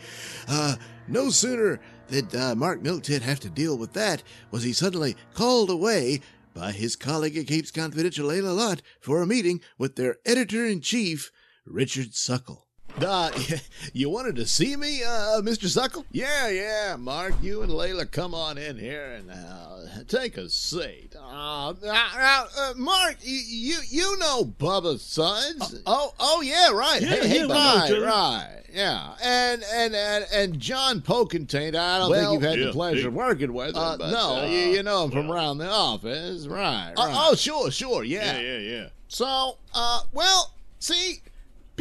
uh, 0.48 0.76
no 1.08 1.32
sooner 1.32 1.80
did 2.10 2.36
uh, 2.36 2.54
Mark 2.54 2.84
Milktit 2.84 3.22
have 3.24 3.40
to 3.40 3.50
deal 3.50 3.76
with 3.76 3.94
that 3.94 4.22
was 4.52 4.62
he 4.62 4.72
suddenly 4.72 5.16
called 5.34 5.72
away 5.72 6.22
by 6.54 6.72
his 6.72 6.96
colleague 6.96 7.38
at 7.38 7.48
Capes 7.48 7.72
Confidential, 7.72 8.30
Layla 8.30 8.56
Lott, 8.56 8.82
for 9.00 9.22
a 9.22 9.28
meeting 9.28 9.62
with 9.78 9.96
their 9.96 10.18
editor 10.26 10.66
in 10.66 10.82
chief, 10.82 11.32
Richard 11.66 12.14
Suckle. 12.14 12.68
Uh, 13.02 13.32
you 13.94 14.10
wanted 14.10 14.36
to 14.36 14.46
see 14.46 14.76
me, 14.76 15.04
uh, 15.04 15.42
Mr. 15.42 15.68
Suckle? 15.68 16.06
Yeah, 16.12 16.50
yeah, 16.50 16.96
Mark. 17.00 17.34
You 17.42 17.64
and 17.64 17.72
Layla 17.72 18.10
come 18.10 18.36
on 18.36 18.60
in 18.60 18.78
here 18.78 19.14
and 19.18 19.32
uh, 19.32 20.04
take 20.08 20.38
a 20.38 20.48
seat. 20.50 21.16
Uh, 21.20 21.70
uh, 21.70 21.74
uh, 21.84 22.74
Mark, 22.76 23.18
you, 23.22 23.40
you 23.48 23.78
you 23.90 24.18
know 24.20 24.44
Bubba's 24.46 25.02
sons? 25.02 25.82
oh, 25.88 26.14
oh 26.20 26.42
yeah, 26.42 26.70
right. 26.72 27.02
Yeah, 27.02 27.08
hey, 27.08 27.28
hey, 27.28 27.36
yeah, 27.40 27.46
we 27.48 27.54
right, 27.54 28.02
right. 28.04 28.62
Yeah, 28.72 29.16
and 29.24 29.64
and 29.74 29.96
and 29.96 30.26
and 30.32 30.60
John 30.60 31.02
Pokentain. 31.02 31.76
I 31.76 32.00
don't 32.00 32.12
Well, 32.12 32.22
think 32.22 32.34
you've 32.34 32.50
had 32.50 32.60
yeah, 32.60 32.68
the 32.68 32.72
pleasure 32.72 33.02
yeah. 33.02 33.08
of 33.08 33.14
working 33.14 33.54
with 33.54 33.70
him. 33.70 33.82
Uh, 33.82 33.98
but, 33.98 34.12
no, 34.12 34.42
uh, 34.42 34.46
you, 34.46 34.60
you 34.60 34.84
know 34.84 35.06
him 35.06 35.12
from 35.12 35.32
around 35.32 35.58
the 35.58 35.70
office, 35.70 36.46
right? 36.46 36.94
Uh, 36.96 37.04
right. 37.08 37.16
oh, 37.18 37.36
sure, 37.36 37.72
sure, 37.72 38.04
yeah. 38.04 38.40
yeah, 38.40 38.58
yeah. 38.58 38.88
So, 39.08 39.58
uh, 39.74 40.02
well, 40.14 40.54
see, 40.80 41.22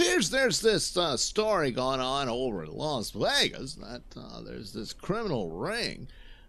appears 0.00 0.30
there's 0.30 0.60
this 0.60 0.96
uh, 0.96 1.16
story 1.16 1.70
going 1.70 2.00
on 2.00 2.28
over 2.28 2.64
in 2.64 2.72
Las 2.72 3.10
Vegas 3.10 3.74
that 3.74 4.02
uh, 4.16 4.40
there's 4.42 4.72
this 4.72 4.92
criminal 4.92 5.50
ring 5.50 6.08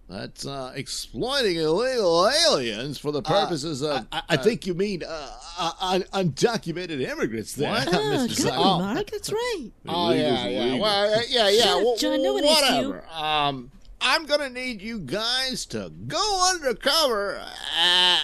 that's 0.09 0.45
uh, 0.45 0.73
exploiting 0.75 1.55
illegal 1.55 2.29
aliens 2.47 2.97
for 2.97 3.11
the 3.11 3.21
purposes 3.21 3.81
of. 3.81 4.05
I, 4.11 4.21
I 4.29 4.37
think 4.37 4.65
you 4.67 4.73
mean 4.73 5.03
uh, 5.07 5.29
uh, 5.57 5.71
un- 5.79 6.03
undocumented 6.13 7.01
immigrants 7.01 7.53
there, 7.53 7.71
What? 7.71 7.87
Oh, 7.93 7.97
Mr. 7.97 8.27
good, 8.27 8.37
Suckle. 8.37 8.79
Mark. 8.79 9.09
That's 9.11 9.31
right. 9.31 9.71
Oh 9.87 10.11
yeah, 10.11 10.47
yeah. 10.47 10.79
Well, 10.79 11.13
uh, 11.13 11.21
yeah, 11.29 11.49
yeah. 11.49 11.61
Shut 11.63 11.85
up, 11.87 11.97
John, 11.97 12.23
no 12.23 12.33
one 12.33 12.43
whatever. 12.45 13.05
Um, 13.09 13.71
I'm 14.03 14.25
gonna 14.25 14.49
need 14.49 14.81
you 14.81 14.99
guys 14.99 15.65
to 15.67 15.91
go 16.07 16.51
undercover 16.51 17.39
uh, 17.39 18.19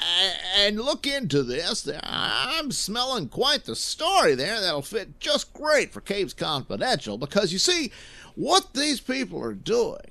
and 0.57 0.79
look 0.79 1.05
into 1.05 1.43
this. 1.43 1.87
I'm 2.03 2.71
smelling 2.71 3.29
quite 3.29 3.65
the 3.65 3.75
story 3.75 4.33
there 4.33 4.59
that'll 4.59 4.81
fit 4.81 5.19
just 5.19 5.53
great 5.53 5.93
for 5.93 6.01
Capes 6.01 6.33
Confidential 6.33 7.19
because 7.19 7.53
you 7.53 7.59
see, 7.59 7.91
what 8.33 8.73
these 8.73 8.99
people 8.99 9.41
are 9.43 9.53
doing 9.53 10.01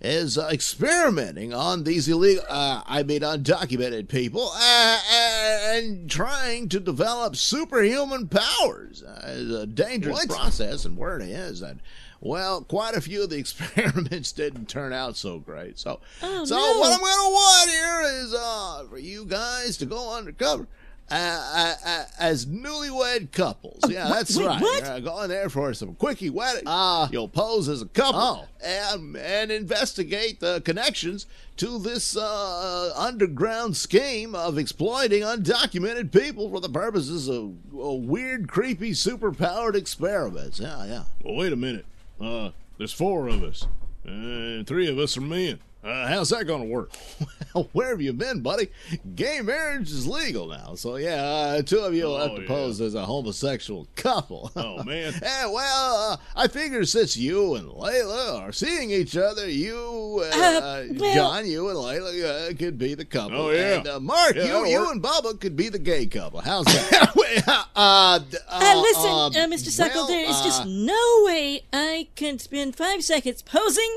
is 0.00 0.36
uh, 0.36 0.48
experimenting 0.52 1.52
on 1.54 1.84
these 1.84 2.08
illegal, 2.08 2.44
uh, 2.48 2.82
I 2.86 3.02
mean, 3.02 3.20
undocumented 3.20 4.08
people, 4.08 4.50
uh, 4.54 5.00
and 5.10 6.10
trying 6.10 6.68
to 6.70 6.80
develop 6.80 7.36
superhuman 7.36 8.28
powers. 8.28 9.02
It's 9.06 9.52
a 9.52 9.66
dangerous 9.66 10.26
process, 10.26 10.84
and 10.84 10.96
where 10.96 11.18
it 11.18 11.28
is, 11.28 11.60
that, 11.60 11.76
well, 12.20 12.62
quite 12.62 12.94
a 12.94 13.00
few 13.00 13.22
of 13.24 13.30
the 13.30 13.36
experiments 13.38 14.32
didn't 14.32 14.68
turn 14.68 14.92
out 14.92 15.16
so 15.16 15.38
great. 15.38 15.78
So, 15.78 16.00
Oh, 16.22 16.44
so 16.44 16.56
no. 16.56 16.78
what 16.78 16.92
I'm 16.92 17.00
going 17.00 17.12
to 17.12 17.32
want 17.32 17.70
here 17.70 18.02
is 18.24 18.34
uh, 18.34 18.84
for 18.88 18.98
you 18.98 19.24
guys 19.26 19.76
to 19.78 19.86
go 19.86 20.14
undercover. 20.16 20.66
Uh, 21.10 21.14
uh, 21.54 21.74
uh, 21.84 22.04
as 22.18 22.46
newlywed 22.46 23.30
couples, 23.30 23.78
yeah, 23.90 24.08
what? 24.08 24.14
that's 24.14 24.38
Wait, 24.38 24.46
right. 24.46 24.62
what? 24.62 24.86
You're 24.86 25.00
going 25.02 25.28
there 25.28 25.50
for 25.50 25.74
some 25.74 25.94
quickie 25.96 26.30
wedding. 26.30 26.62
Uh, 26.64 27.08
You'll 27.12 27.28
pose 27.28 27.68
as 27.68 27.82
a 27.82 27.86
couple 27.88 28.18
Oh. 28.22 28.46
and, 28.64 29.14
and 29.14 29.52
investigate 29.52 30.40
the 30.40 30.62
connections 30.62 31.26
to 31.58 31.78
this 31.78 32.16
uh, 32.16 32.94
underground 32.96 33.76
scheme 33.76 34.34
of 34.34 34.56
exploiting 34.56 35.20
undocumented 35.20 36.10
people 36.10 36.48
for 36.48 36.58
the 36.60 36.70
purposes 36.70 37.28
of 37.28 37.52
uh, 37.78 37.92
weird, 37.92 38.48
creepy, 38.48 38.92
superpowered 38.92 39.74
experiments. 39.74 40.58
Yeah, 40.58 40.86
yeah. 40.86 41.02
Well, 41.22 41.34
wait 41.36 41.52
a 41.52 41.56
minute. 41.56 41.84
Uh, 42.20 42.50
there's 42.78 42.92
four 42.92 43.28
of 43.28 43.42
us, 43.42 43.66
and 44.04 44.66
three 44.66 44.88
of 44.88 44.98
us 44.98 45.16
are 45.16 45.20
men. 45.22 45.58
Uh, 45.82 46.08
how's 46.08 46.30
that 46.30 46.46
gonna 46.46 46.64
work? 46.64 46.90
Well, 47.54 47.68
where 47.72 47.90
have 47.90 48.00
you 48.02 48.12
been, 48.12 48.40
buddy? 48.40 48.68
Gay 49.14 49.40
marriage 49.40 49.88
is 49.92 50.08
legal 50.08 50.48
now, 50.48 50.74
so 50.74 50.96
yeah, 50.96 51.22
uh, 51.22 51.62
two 51.62 51.78
of 51.78 51.94
you 51.94 52.06
will 52.06 52.18
have 52.18 52.32
Oh, 52.32 52.36
to 52.38 52.42
yeah. 52.42 52.48
pose 52.48 52.80
as 52.80 52.96
a 52.96 53.04
homosexual 53.06 53.86
couple. 53.94 54.50
Oh, 54.56 54.82
man. 54.82 55.12
Eh, 55.22 55.46
well, 55.46 56.10
uh, 56.10 56.16
I 56.34 56.48
figure 56.48 56.84
since 56.84 57.16
you 57.16 57.54
and 57.54 57.68
Layla 57.68 58.40
are 58.40 58.50
seeing 58.50 58.90
each 58.90 59.16
other, 59.16 59.48
you, 59.48 60.24
uh, 60.32 60.36
Uh, 60.36 60.84
well- 60.96 61.14
John, 61.14 61.46
you 61.46 61.68
and 61.68 61.78
Layla 61.78 62.50
uh, 62.50 62.56
could 62.56 62.76
be 62.76 62.94
the 62.94 63.04
couple. 63.04 63.40
Oh, 63.40 63.50
yeah. 63.52 63.74
And 63.76 63.86
uh, 63.86 64.00
Mark, 64.00 64.34
Yeah, 64.34 64.46
you, 64.62 64.66
you 64.66 64.80
work. 64.80 64.90
and 64.94 65.00
Bubba 65.04 65.40
could 65.40 65.54
be 65.54 65.68
the 65.68 65.78
gay 65.78 66.06
couple. 66.06 66.40
How's 66.40 66.64
that? 66.64 67.66
uh, 67.76 68.18
d- 68.18 68.36
Uh, 68.54 68.80
listen, 68.80 69.10
uh, 69.10 69.26
uh, 69.26 69.32
Mr. 69.48 69.68
Suckle, 69.68 70.02
well, 70.02 70.06
there 70.08 70.24
is 70.28 70.40
just 70.42 70.62
uh, 70.62 70.64
no 70.66 71.22
way 71.24 71.64
I 71.72 72.08
can 72.14 72.38
spend 72.38 72.76
five 72.76 73.02
seconds 73.04 73.42
posing 73.42 73.96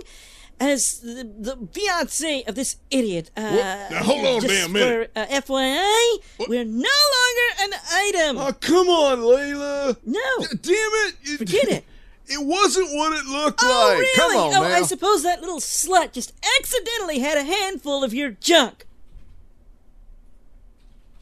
as 0.60 1.00
the, 1.02 1.24
the 1.38 1.68
fiance 1.72 2.44
of 2.48 2.56
this 2.56 2.78
idiot. 2.90 3.30
Uh, 3.38 3.42
Now, 3.42 4.04
hold 4.04 4.26
on 4.26 4.44
a 4.46 4.48
damn 4.48 4.72
minute. 4.72 5.12
For, 5.14 5.20
uh, 5.20 5.26
FYI, 5.28 6.48
we're 6.48 6.66
no 6.66 6.90
longer 7.16 7.62
an 7.62 7.80
item. 7.94 8.38
Oh, 8.40 8.54
come 8.60 8.88
on, 8.88 9.20
Layla. 9.20 9.98
no. 10.06 10.20
Damn 10.62 10.74
it. 10.74 11.16
it. 11.24 11.38
Forget 11.38 11.68
it. 11.70 11.84
It 12.30 12.46
wasn't 12.46 12.90
what 12.94 13.14
it 13.18 13.26
looked 13.26 13.62
Oh, 13.64 13.88
like. 13.90 14.00
really? 14.00 14.16
Come 14.18 14.36
on, 14.36 14.54
oh, 14.58 14.62
man. 14.64 14.72
I 14.74 14.82
suppose 14.82 15.24
that 15.24 15.40
little 15.40 15.62
slut 15.62 16.12
just 16.12 16.34
accidentally 16.60 17.20
had 17.20 17.38
a 17.38 17.44
handful 17.46 18.04
of 18.04 18.14
your 18.14 18.32
junk. 18.32 18.86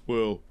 Well, 0.08 0.42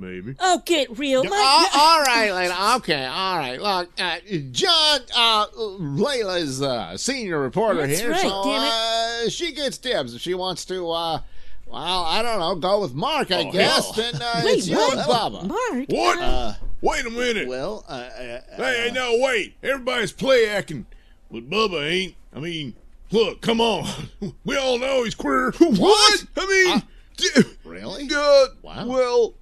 maybe. 0.00 0.34
Oh, 0.40 0.62
get 0.64 0.98
real. 0.98 1.22
My, 1.24 1.30
Uh, 1.72 1.78
all 1.78 2.02
right, 2.02 2.30
Layla. 2.50 2.76
Okay, 2.78 3.04
all 3.06 3.38
right. 3.38 3.60
Look, 3.60 3.90
uh, 4.00 4.16
John, 4.50 5.00
uh, 5.16 5.46
Layla's 5.56 6.62
uh, 6.62 6.96
senior 6.96 7.38
reporter 7.38 7.86
That's 7.86 8.00
here, 8.00 8.10
right, 8.10 8.20
so 8.22 8.42
damn 8.44 9.26
uh, 9.26 9.28
she 9.30 9.52
gets 9.52 9.78
dibs 9.78 10.14
if 10.14 10.20
she 10.20 10.34
wants 10.34 10.64
to. 10.66 10.90
Uh, 10.90 11.20
well, 11.66 12.04
I 12.04 12.22
don't 12.22 12.40
know, 12.40 12.56
go 12.56 12.80
with 12.80 12.94
Mark, 12.94 13.30
I 13.30 13.44
Oh, 13.44 13.52
guess. 13.52 13.84
hell. 13.84 14.10
Then 14.12 14.20
uh, 14.20 14.42
Wait, 14.44 14.58
it's 14.58 14.66
you 14.68 14.90
and 14.90 15.00
Bubba. 15.02 15.46
Mark. 15.46 15.84
What? 15.88 16.18
Uh, 16.18 16.54
wait 16.80 17.06
a 17.06 17.10
minute. 17.10 17.46
well, 17.46 17.84
uh, 17.88 17.92
uh, 17.92 18.08
hey, 18.56 18.86
hey, 18.86 18.90
no, 18.92 19.18
wait. 19.20 19.54
Everybody's 19.62 20.10
play 20.10 20.48
acting, 20.48 20.86
but 21.30 21.48
Bubba 21.48 21.88
ain't. 21.88 22.14
I 22.34 22.40
mean, 22.40 22.74
look, 23.12 23.40
come 23.40 23.60
on. 23.60 23.86
We 24.44 24.56
all 24.56 24.78
know 24.78 25.04
he's 25.04 25.14
queer. 25.14 25.52
What? 25.58 26.24
I 26.36 26.46
mean, 26.46 26.76
Uh, 26.76 26.80
d- 27.16 27.42
really? 27.64 28.08
uh, 28.16 28.46
Wow. 28.62 28.86
well, 28.86 29.34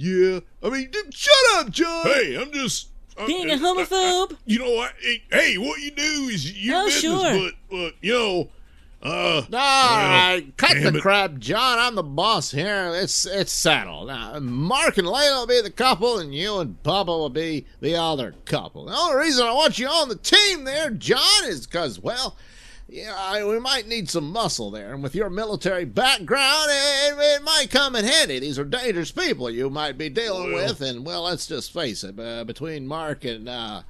yeah. 0.00 0.40
I 0.62 0.70
mean, 0.70 0.90
d- 0.90 0.98
shut 1.10 1.34
up, 1.54 1.70
John. 1.70 2.06
Hey, 2.06 2.36
I'm 2.36 2.50
just 2.52 2.88
I'm- 3.18 3.26
Being 3.26 3.50
a 3.50 3.54
uh, 3.54 3.58
homophobe? 3.58 4.36
you 4.46 4.58
know 4.58 4.70
what? 4.72 4.92
Hey, 5.00 5.22
Hey, 5.30 5.58
what 5.58 5.80
you 5.80 5.90
do 5.90 6.02
is 6.30 6.52
your 6.60 6.76
Oh, 6.82 6.84
business, 6.86 7.02
sure. 7.02 7.32
but 7.40 7.54
but 7.70 7.94
you 8.00 8.12
know, 8.14 8.48
Uh, 9.02 9.42
All 9.46 9.50
right, 9.52 10.44
cut 10.58 10.74
the 10.74 10.94
it. 10.94 11.00
crap, 11.00 11.38
John. 11.38 11.78
I'm 11.78 11.94
the 11.94 12.02
boss 12.02 12.50
here. 12.50 12.92
It's 12.94 13.24
it's 13.24 13.50
settled. 13.52 14.08
Now, 14.08 14.38
Mark 14.40 14.98
and 14.98 15.06
Layla 15.08 15.40
will 15.40 15.46
be 15.46 15.62
the 15.62 15.70
couple, 15.70 16.18
and 16.18 16.34
you 16.34 16.58
and 16.58 16.82
Bubba 16.82 17.06
will 17.06 17.30
be 17.30 17.64
the 17.80 17.96
other 17.96 18.34
couple. 18.44 18.84
The 18.86 18.94
only 18.94 19.16
reason 19.16 19.46
I 19.46 19.52
want 19.52 19.78
you 19.78 19.88
on 19.88 20.10
the 20.10 20.16
team 20.16 20.64
there, 20.64 20.90
John, 20.90 21.44
is 21.44 21.66
because, 21.66 21.98
well, 21.98 22.36
yeah, 22.90 23.14
I, 23.16 23.44
we 23.44 23.60
might 23.60 23.86
need 23.86 24.10
some 24.10 24.30
muscle 24.30 24.70
there, 24.70 24.92
and 24.92 25.02
with 25.02 25.14
your 25.14 25.30
military 25.30 25.84
background, 25.84 26.68
it, 26.70 27.14
it 27.18 27.42
might 27.44 27.70
come 27.70 27.94
in 27.94 28.04
handy. 28.04 28.38
These 28.40 28.58
are 28.58 28.64
dangerous 28.64 29.12
people 29.12 29.48
you 29.48 29.70
might 29.70 29.96
be 29.96 30.08
dealing 30.08 30.52
with, 30.52 30.80
and 30.80 31.06
well, 31.06 31.22
let's 31.22 31.46
just 31.46 31.72
face 31.72 32.02
it. 32.04 32.18
Uh, 32.18 32.44
between 32.44 32.86
Mark 32.86 33.24
and 33.24 33.48
uh, 33.48 33.82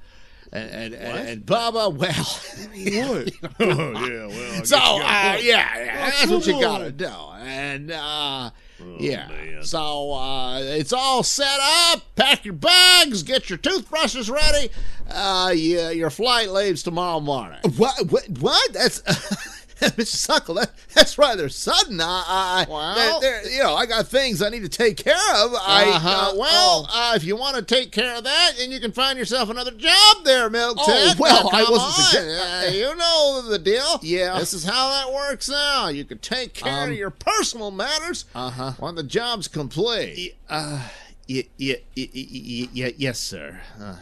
and 0.51 0.93
and, 0.93 1.29
and 1.29 1.45
Bubba, 1.45 1.93
well, 1.93 1.93
what? 1.93 3.31
oh, 3.59 3.91
yeah, 4.07 4.27
well. 4.27 4.61
I 4.61 4.63
so 4.63 4.77
uh, 4.77 4.79
got 4.79 4.99
a 5.01 5.31
point. 5.33 5.43
yeah, 5.45 5.77
yeah, 5.83 6.09
that's 6.11 6.27
what 6.27 6.45
you 6.45 6.53
come 6.53 6.61
gotta 6.61 6.85
on. 6.85 6.97
do, 6.97 7.45
and 7.45 7.91
uh, 7.91 8.51
Oh, 8.83 8.95
yeah. 8.99 9.27
man. 9.27 9.63
So 9.63 10.13
uh, 10.13 10.59
it's 10.59 10.93
all 10.93 11.23
set 11.23 11.59
up. 11.61 12.03
Pack 12.15 12.45
your 12.45 12.55
bags. 12.55 13.23
Get 13.23 13.49
your 13.49 13.57
toothbrushes 13.57 14.29
ready. 14.29 14.69
Uh, 15.09 15.53
yeah, 15.55 15.91
your 15.91 16.09
flight 16.09 16.49
leaves 16.49 16.83
tomorrow 16.83 17.19
morning. 17.19 17.59
What? 17.77 18.11
What? 18.11 18.27
What? 18.39 18.73
That's. 18.73 19.01
Mr. 19.97 20.05
Suckle, 20.05 20.55
that, 20.55 20.71
that's 20.93 21.17
rather 21.17 21.49
sudden. 21.49 21.99
I, 22.01 22.23
I 22.27 22.65
Well- 22.69 23.19
there- 23.19 23.41
there- 23.43 23.51
you 23.51 23.63
know, 23.63 23.75
I 23.75 23.85
got 23.85 24.07
things 24.07 24.41
I 24.41 24.49
need 24.49 24.61
to 24.63 24.69
take 24.69 24.97
care 24.97 25.13
of. 25.35 25.53
I, 25.55 25.85
Uh-huh. 25.95 26.09
uh, 26.09 26.33
well, 26.37 26.87
uh, 26.93 27.13
if 27.15 27.23
you 27.23 27.35
want 27.35 27.55
to 27.55 27.61
take 27.63 27.91
care 27.91 28.15
of 28.17 28.23
that, 28.23 28.51
then 28.57 28.71
you 28.71 28.79
can 28.79 28.91
find 28.91 29.17
yourself 29.17 29.49
another 29.49 29.71
job 29.71 30.17
there, 30.23 30.49
Milk 30.49 30.77
Oh, 30.79 31.15
well, 31.17 31.49
Now, 31.51 31.57
I 31.57 31.63
wasn't 31.69 32.25
on. 32.25 32.29
Uh, 32.29 32.69
you 32.73 32.95
know 32.95 33.41
the 33.49 33.57
deal. 33.59 33.99
Yeah. 34.03 34.37
This 34.39 34.53
is 34.53 34.63
how 34.63 34.89
that 34.91 35.11
works 35.13 35.49
now. 35.49 35.87
You 35.87 36.05
can 36.05 36.19
take 36.19 36.53
care 36.53 36.83
Um, 36.83 36.91
of 36.91 36.95
your 36.97 37.09
personal 37.09 37.71
matters 37.71 38.25
Uh-huh. 38.35 38.73
when 38.79 38.95
the 38.95 39.03
job's 39.03 39.47
complete. 39.47 40.35
Uh, 40.49 40.87
y- 41.27 41.47
y- 41.59 41.81
y- 41.97 42.09
y- 42.13 42.69
y- 42.75 42.93
yes, 42.97 43.19
sir. 43.19 43.61
Uh, 43.79 43.95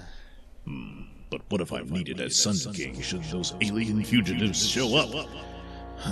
But 1.32 1.42
what 1.50 1.62
if 1.62 1.72
I'm 1.72 1.90
needed 1.90 2.20
as 2.22 2.36
Sun 2.36 2.74
King 2.74 3.00
should 3.02 3.24
those 3.26 3.54
alien 3.62 4.04
fugitives 4.04 4.68
show 4.68 4.96
up? 4.98 5.28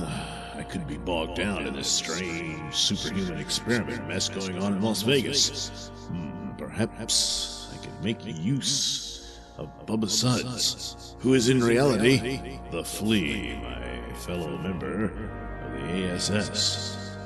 I 0.57 0.63
could 0.63 0.87
be 0.87 0.97
bogged 0.97 1.35
down 1.35 1.65
in 1.65 1.73
this 1.73 1.89
strange 1.89 2.75
superhuman 2.75 3.37
experiment 3.37 4.07
mess 4.07 4.27
going 4.27 4.61
on 4.61 4.73
in 4.73 4.81
Las 4.81 5.01
Vegas. 5.03 5.91
Hmm, 6.09 6.51
perhaps 6.57 7.69
I 7.73 7.85
could 7.85 8.03
make 8.03 8.25
use 8.25 9.39
of 9.57 9.69
Bubba 9.85 10.09
Suds, 10.09 11.15
who 11.19 11.33
is 11.33 11.49
in 11.49 11.63
reality 11.63 12.59
the 12.71 12.83
Flea, 12.83 13.57
my 13.61 14.13
fellow 14.15 14.57
member 14.57 15.05
of 15.05 15.71
the 15.73 16.11
ASS. 16.11 17.17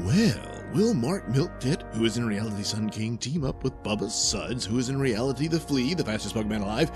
Well, 0.00 0.53
will 0.72 0.94
Mark 0.94 1.26
Milktit, 1.28 1.82
who 1.94 2.04
is 2.04 2.16
in 2.16 2.26
reality 2.26 2.62
Sun 2.62 2.90
King, 2.90 3.18
team 3.18 3.44
up 3.44 3.62
with 3.62 3.82
Bubba 3.82 4.10
Suds, 4.10 4.64
who 4.64 4.78
is 4.78 4.88
in 4.88 4.98
reality 4.98 5.48
the 5.48 5.60
Flea, 5.60 5.94
the 5.94 6.04
fastest 6.04 6.34
Pokemon 6.34 6.62
alive, 6.62 6.90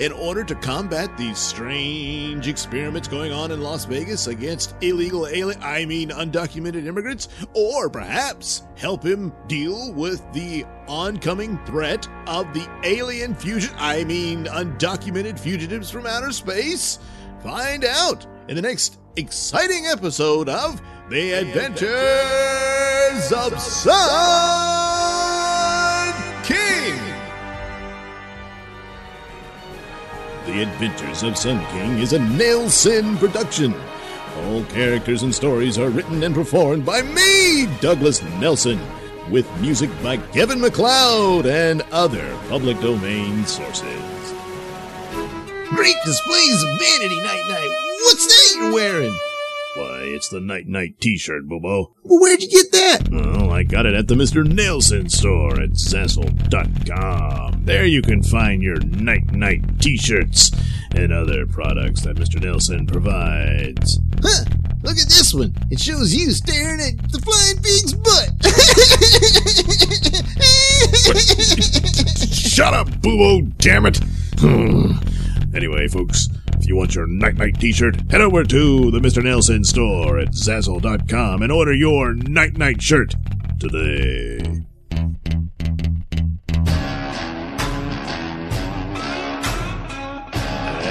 in 0.00 0.12
order 0.12 0.42
to 0.44 0.54
combat 0.54 1.16
these 1.16 1.38
strange 1.38 2.48
experiments 2.48 3.08
going 3.08 3.32
on 3.32 3.50
in 3.50 3.60
Las 3.60 3.84
Vegas 3.84 4.26
against 4.26 4.74
illegal 4.80 5.26
alien, 5.26 5.62
I 5.62 5.84
mean 5.84 6.10
undocumented 6.10 6.86
immigrants, 6.86 7.28
or 7.54 7.90
perhaps 7.90 8.62
help 8.76 9.04
him 9.04 9.32
deal 9.46 9.92
with 9.92 10.20
the 10.32 10.64
oncoming 10.88 11.58
threat 11.66 12.08
of 12.26 12.52
the 12.54 12.68
alien 12.84 13.34
fusion, 13.34 13.74
I 13.76 14.04
mean 14.04 14.44
undocumented 14.46 15.38
fugitives 15.38 15.90
from 15.90 16.06
outer 16.06 16.32
space? 16.32 16.98
Find 17.42 17.84
out 17.84 18.26
in 18.48 18.56
the 18.56 18.62
next 18.62 18.98
exciting 19.16 19.86
episode 19.86 20.48
of 20.48 20.80
The 21.10 21.32
Adventures 21.32 21.90
of 23.32 23.60
Sun 23.60 23.92
King. 26.44 26.94
The 30.46 30.62
Adventures 30.62 31.24
of 31.24 31.36
Sun 31.36 31.66
King 31.72 31.98
is 31.98 32.12
a 32.12 32.20
Nailsin 32.20 33.18
production. 33.18 33.74
All 34.36 34.62
characters 34.66 35.24
and 35.24 35.34
stories 35.34 35.78
are 35.78 35.90
written 35.90 36.22
and 36.22 36.32
performed 36.32 36.86
by 36.86 37.02
me, 37.02 37.66
Douglas 37.80 38.22
Nelson, 38.38 38.78
with 39.32 39.50
music 39.60 39.90
by 40.04 40.18
Kevin 40.18 40.60
MacLeod 40.60 41.44
and 41.44 41.82
other 41.90 42.38
public 42.48 42.78
domain 42.78 43.44
sources. 43.46 44.32
Great 45.70 45.96
displays 46.04 46.62
of 46.62 46.68
vanity 46.78 47.20
night 47.20 47.42
night. 47.48 47.70
What's 48.02 48.26
that 48.28 48.54
you're 48.56 48.72
wearing? 48.72 49.18
Why, 49.80 50.00
it's 50.02 50.28
the 50.28 50.40
night 50.40 50.66
night 50.66 51.00
t-shirt, 51.00 51.48
Bobo. 51.48 51.94
Well, 52.04 52.20
where'd 52.20 52.42
you 52.42 52.50
get 52.50 52.70
that? 52.72 53.08
Oh, 53.14 53.48
I 53.48 53.62
got 53.62 53.86
it 53.86 53.94
at 53.94 54.08
the 54.08 54.14
Mr. 54.14 54.44
Nailsin 54.44 55.10
store 55.10 55.58
at 55.58 55.70
Zazzle.com. 55.70 57.64
There 57.64 57.86
you 57.86 58.02
can 58.02 58.22
find 58.22 58.62
your 58.62 58.78
night 58.80 59.32
night 59.32 59.80
t-shirts 59.80 60.50
and 60.94 61.14
other 61.14 61.46
products 61.46 62.02
that 62.02 62.16
Mr. 62.16 62.38
Nailsin 62.38 62.86
provides. 62.92 63.98
Huh, 64.22 64.44
look 64.82 64.98
at 64.98 65.08
this 65.08 65.32
one. 65.32 65.54
It 65.70 65.80
shows 65.80 66.12
you 66.14 66.30
staring 66.32 66.80
at 66.82 66.98
the 67.10 67.20
flying 67.20 67.56
pig's 67.62 67.94
butt. 67.94 68.28
Shut 72.34 72.74
up, 72.74 72.88
Boobo, 73.00 73.50
damn 73.56 73.86
it! 73.86 73.98
Hmm. 74.40 74.92
anyway, 75.54 75.88
folks, 75.88 76.28
you 76.70 76.76
want 76.76 76.94
your 76.94 77.08
night 77.08 77.34
night 77.36 77.58
t 77.58 77.72
shirt, 77.72 78.00
head 78.12 78.20
over 78.20 78.44
to 78.44 78.92
the 78.92 79.00
Mr. 79.00 79.20
Nailsin 79.20 79.66
store 79.66 80.20
at 80.20 80.28
Zazzle.com 80.28 81.42
and 81.42 81.50
order 81.50 81.74
your 81.74 82.14
night 82.14 82.56
night 82.56 82.80
shirt 82.80 83.12
today. 83.58 84.38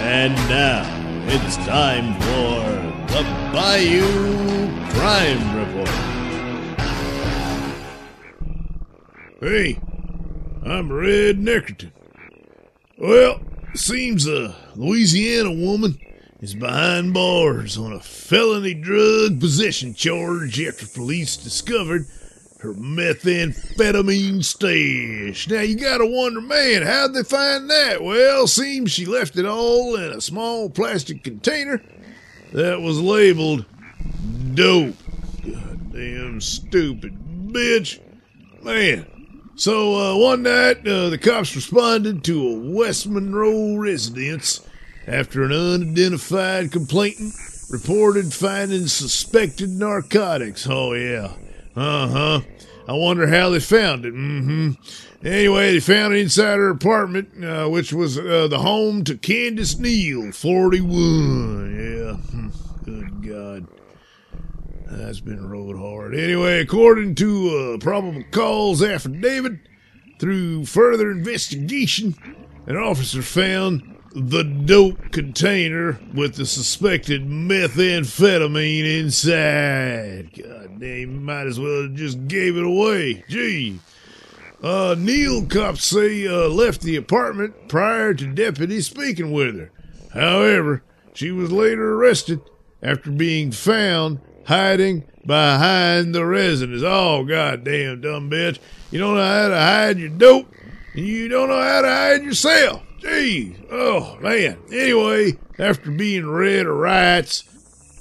And 0.02 0.36
now 0.50 0.84
it's 1.28 1.56
time 1.65 2.13
for 2.20 3.13
the 3.13 3.24
Bayou 3.54 4.68
Crime 4.89 5.56
Report. 5.56 5.88
Hey, 9.39 9.80
I'm 10.65 10.92
Red 10.92 11.38
Neckerton. 11.38 11.94
Well, 12.98 13.39
seems 13.75 14.27
a 14.27 14.55
Louisiana 14.75 15.51
woman 15.51 15.99
is 16.41 16.55
behind 16.55 17.13
bars 17.13 17.77
on 17.77 17.93
a 17.93 17.99
felony 17.99 18.73
drug 18.73 19.39
possession 19.39 19.93
charge 19.93 20.62
after 20.62 20.88
police 20.88 21.38
discovered 21.38 22.05
her 22.60 22.73
methamphetamine 22.73 24.43
stash. 24.43 25.47
Now 25.47 25.62
you 25.62 25.75
gotta 25.75 26.05
wonder, 26.05 26.41
man, 26.41 26.82
how'd 26.82 27.13
they 27.13 27.23
find 27.23 27.69
that? 27.69 28.03
Well, 28.03 28.47
seems 28.47 28.91
she 28.91 29.05
left 29.05 29.38
it 29.38 29.45
all 29.45 29.95
in 29.95 30.12
a 30.12 30.21
small 30.21 30.69
plastic 30.69 31.23
container 31.23 31.82
that 32.53 32.82
was 32.82 32.99
labeled 32.99 33.65
dope. 34.53 34.95
Goddamn 35.45 36.41
stupid 36.41 37.17
bitch. 37.47 37.99
Man, 38.62 39.05
so 39.60 39.95
uh, 39.95 40.17
one 40.17 40.43
night, 40.43 40.88
uh, 40.88 41.10
the 41.10 41.17
cops 41.17 41.56
responded 41.56 42.24
to 42.24 42.48
a 42.48 42.56
West 42.56 43.08
Monroe 43.08 43.76
residence 43.76 44.62
after 45.06 45.43
an 45.43 45.52
unidentified 45.52 46.72
complainant 46.72 47.34
reported 47.69 48.34
finding 48.34 48.88
suspected 48.88 49.69
narcotics. 49.69 50.65
Oh 50.69 50.93
yeah, 50.93 51.34
uh 51.76 52.08
huh. 52.08 52.41
I 52.88 52.93
wonder 52.93 53.28
how 53.28 53.50
they 53.50 53.60
found 53.60 54.06
it. 54.06 54.13
Mm-hmm. 54.15 54.72
Anyway, 55.24 55.74
they 55.74 55.80
found 55.80 56.13
it 56.13 56.22
inside 56.22 56.56
her 56.56 56.69
apartment, 56.69 57.43
uh, 57.43 57.67
which 57.67 57.93
was 57.93 58.17
uh, 58.17 58.48
the 58.48 58.60
home 58.60 59.04
to 59.04 59.17
Candace 59.17 59.78
Neal, 59.78 60.32
41. 60.32 61.76
Yeah, 61.76 61.98
Hmm. 61.98 61.98
That's 64.91 65.19
been 65.19 65.47
rode 65.47 65.78
hard. 65.78 66.15
Anyway, 66.15 66.60
according 66.60 67.15
to 67.15 67.49
a 67.49 67.80
probable 67.80 68.23
cause 68.32 68.82
affidavit, 68.82 69.60
through 70.19 70.65
further 70.65 71.12
investigation, 71.12 72.15
an 72.67 72.75
officer 72.75 73.21
found 73.21 73.97
the 74.13 74.43
dope 74.43 75.12
container 75.12 75.99
with 76.13 76.36
the 76.36 76.45
suspected 76.45 77.25
methamphetamine 77.25 78.99
inside. 78.99 80.32
God 80.36 80.80
damn, 80.80 81.23
might 81.23 81.47
as 81.47 81.60
well 81.60 81.88
just 81.93 82.28
gave 82.28 82.58
it 82.58 82.63
away. 82.63 83.23
Gee. 83.30 83.80
Uh, 84.62 84.95
Neal 84.97 85.45
cops 85.45 85.86
say 85.86 86.28
uh, 86.28 86.49
left 86.49 86.82
the 86.82 86.97
apartment 86.97 87.69
prior 87.69 88.13
to 88.13 88.34
deputies 88.34 88.88
speaking 88.88 89.32
with 89.32 89.58
her. 89.58 89.71
However, 90.13 90.84
she 91.13 91.32
was 91.32 91.52
later 91.52 91.93
arrested 91.93 92.41
after 92.82 93.12
being 93.12 93.52
found 93.52 94.19
hiding 94.49 95.03
behind 95.27 96.13
the 96.15 96.25
resin. 96.25 96.71
residence. 96.71 96.83
Oh, 96.83 97.23
goddamn 97.23 98.01
dumb 98.01 98.31
bitch. 98.31 98.57
You 98.89 98.97
don't 98.97 99.15
know 99.15 99.23
how 99.23 99.47
to 99.47 99.55
hide 99.55 99.99
your 99.99 100.09
dope, 100.09 100.51
you 100.95 101.27
don't 101.27 101.49
know 101.49 101.62
how 101.62 101.81
to 101.83 101.88
hide 101.88 102.23
yourself. 102.23 102.81
Jeez. 102.99 103.55
oh, 103.71 104.17
man. 104.21 104.57
Anyway, 104.73 105.38
after 105.59 105.91
being 105.91 106.25
read 106.25 106.65
her 106.65 106.75
rights, 106.75 107.43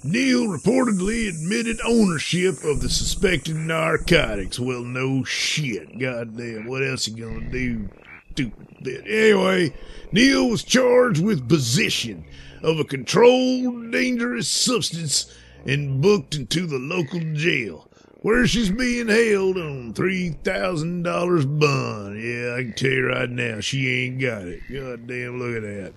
Neal 0.02 0.46
reportedly 0.46 1.28
admitted 1.28 1.80
ownership 1.84 2.64
of 2.64 2.80
the 2.80 2.88
suspected 2.88 3.56
narcotics. 3.56 4.58
Well, 4.58 4.82
no 4.82 5.24
shit. 5.24 5.98
Goddamn, 5.98 6.66
what 6.66 6.82
else 6.82 7.06
you 7.06 7.16
gonna 7.16 7.50
do? 7.50 7.90
Stupid 8.32 8.68
bit. 8.82 9.04
Anyway, 9.06 9.74
Neal 10.12 10.48
was 10.48 10.64
charged 10.64 11.22
with 11.22 11.48
possession 11.48 12.24
of 12.62 12.80
a 12.80 12.84
controlled 12.84 13.92
dangerous 13.92 14.48
substance 14.48 15.32
and 15.68 16.00
booked 16.00 16.35
into 16.35 16.66
the 16.66 16.78
local 16.78 17.20
jail, 17.35 17.88
where 18.22 18.46
she's 18.46 18.70
being 18.70 19.09
held 19.09 19.59
on 19.59 19.92
three 19.92 20.31
thousand 20.42 21.02
dollars 21.02 21.44
bond. 21.44 22.20
Yeah, 22.20 22.54
I 22.54 22.62
can 22.62 22.72
tell 22.74 22.90
you 22.90 23.09
right 23.09 23.31
now, 23.31 23.61
she 23.61 24.04
ain't 24.04 24.20
got 24.20 24.42
it. 24.42 24.62
Goddamn, 24.72 25.38
look 25.38 25.57
at 25.57 25.62
that. 25.62 25.92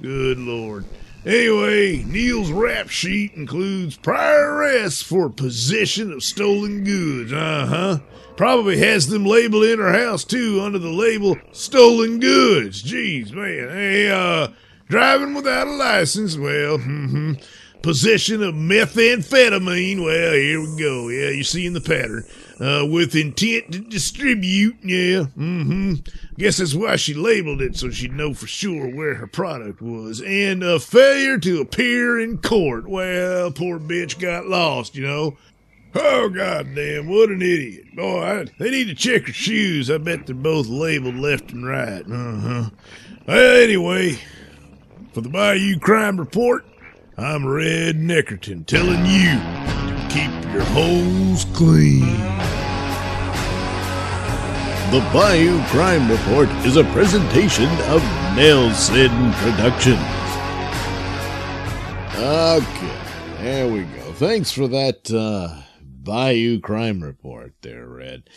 Good 0.00 0.38
lord. 0.38 0.84
Anyway, 1.26 2.04
Neal's 2.04 2.52
rap 2.52 2.88
sheet 2.88 3.32
includes 3.34 3.96
prior 3.96 4.54
arrests 4.54 5.02
for 5.02 5.28
possession 5.28 6.12
of 6.12 6.22
stolen 6.22 6.84
goods. 6.84 7.32
Uh 7.32 7.66
huh. 7.66 7.98
Probably 8.36 8.78
has 8.78 9.08
them 9.08 9.26
labeled 9.26 9.64
in 9.64 9.80
her 9.80 9.92
house 9.92 10.22
too 10.22 10.60
under 10.62 10.78
the 10.78 10.88
label 10.92 11.36
stolen 11.50 12.20
goods. 12.20 12.84
Jeez, 12.84 13.32
man. 13.32 13.68
Hey, 13.68 14.08
uh, 14.08 14.48
driving 14.88 15.34
without 15.34 15.66
a 15.66 15.72
license. 15.72 16.36
Well, 16.36 16.78
hmm 16.78 17.32
Possession 17.82 18.42
of 18.42 18.54
methamphetamine. 18.54 20.04
Well, 20.04 20.32
here 20.32 20.60
we 20.60 20.78
go. 20.78 21.08
Yeah, 21.08 21.30
you're 21.30 21.44
seeing 21.44 21.72
the 21.74 21.80
pattern. 21.80 22.24
Uh, 22.60 22.84
with 22.90 23.14
intent 23.14 23.70
to 23.72 23.78
distribute. 23.78 24.76
Yeah, 24.82 25.26
mm-hmm. 25.36 25.94
Guess 26.38 26.56
that's 26.56 26.74
why 26.74 26.96
she 26.96 27.14
labeled 27.14 27.62
it 27.62 27.76
so 27.76 27.88
she'd 27.90 28.12
know 28.12 28.34
for 28.34 28.48
sure 28.48 28.92
where 28.92 29.14
her 29.14 29.28
product 29.28 29.80
was. 29.80 30.20
And 30.20 30.64
a 30.64 30.80
failure 30.80 31.38
to 31.38 31.60
appear 31.60 32.18
in 32.18 32.38
court. 32.38 32.88
Well, 32.88 33.52
poor 33.52 33.78
bitch 33.78 34.18
got 34.18 34.46
lost, 34.46 34.96
you 34.96 35.06
know. 35.06 35.36
Oh, 35.94 36.28
goddamn, 36.28 37.08
what 37.08 37.30
an 37.30 37.42
idiot. 37.42 37.94
Boy, 37.94 38.22
I, 38.22 38.44
they 38.58 38.70
need 38.70 38.88
to 38.88 38.94
check 38.94 39.26
her 39.26 39.32
shoes. 39.32 39.88
I 39.88 39.98
bet 39.98 40.26
they're 40.26 40.34
both 40.34 40.66
labeled 40.66 41.14
left 41.14 41.52
and 41.52 41.66
right. 41.66 42.02
Uh 42.02 42.40
huh. 42.40 42.70
Well, 43.26 43.62
anyway, 43.62 44.18
for 45.12 45.20
the 45.20 45.28
Bayou 45.28 45.78
Crime 45.78 46.18
Report, 46.18 46.64
I'm 47.20 47.44
Red 47.44 47.96
Neckerton 47.96 48.64
telling 48.64 49.04
you 49.04 49.32
to 49.32 50.08
keep 50.08 50.52
your 50.52 50.62
holes 50.66 51.46
clean. 51.46 52.16
The 54.92 55.00
Bayou 55.12 55.60
Crime 55.64 56.08
Report 56.08 56.48
is 56.64 56.76
a 56.76 56.84
presentation 56.92 57.68
of 57.90 58.02
Nailsin 58.36 59.32
Productions. 59.34 59.98
Okay, 62.14 63.42
there 63.42 63.66
we 63.66 63.82
go. 63.82 64.12
Thanks 64.12 64.52
for 64.52 64.68
that 64.68 65.10
uh, 65.10 65.60
Bayou 65.82 66.60
Crime 66.60 67.02
Report 67.02 67.52
there, 67.62 67.88
Red. 67.88 68.30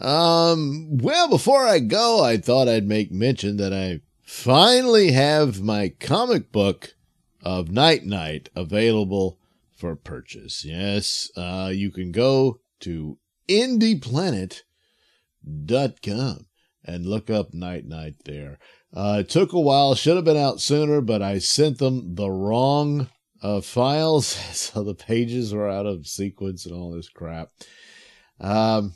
Um, 0.00 0.98
well, 0.98 1.28
before 1.28 1.66
I 1.66 1.80
go, 1.80 2.22
I 2.22 2.36
thought 2.36 2.68
I'd 2.68 2.86
make 2.86 3.10
mention 3.10 3.56
that 3.56 3.72
I 3.72 3.98
finally 4.22 5.10
have 5.10 5.60
my 5.60 5.88
comic 5.98 6.52
book 6.52 6.94
of 7.48 7.70
Night 7.70 8.04
Knight 8.04 8.50
available 8.54 9.38
for 9.74 9.96
purchase. 9.96 10.66
Yes, 10.66 11.30
uh, 11.34 11.72
you 11.74 11.90
can 11.90 12.12
go 12.12 12.60
to 12.80 13.16
indyplanet.com 13.48 16.46
and 16.84 17.06
look 17.06 17.30
up 17.30 17.54
Night 17.54 17.86
Knight 17.86 18.16
there. 18.26 18.58
Uh, 18.94 19.20
it 19.20 19.30
took 19.30 19.54
a 19.54 19.60
while, 19.60 19.94
should 19.94 20.16
have 20.16 20.26
been 20.26 20.36
out 20.36 20.60
sooner, 20.60 21.00
but 21.00 21.22
I 21.22 21.38
sent 21.38 21.78
them 21.78 22.16
the 22.16 22.30
wrong 22.30 23.08
uh, 23.42 23.62
files, 23.62 24.26
so 24.52 24.84
the 24.84 24.94
pages 24.94 25.54
were 25.54 25.70
out 25.70 25.86
of 25.86 26.06
sequence 26.06 26.66
and 26.66 26.74
all 26.74 26.90
this 26.90 27.08
crap. 27.08 27.48
Um, 28.40 28.92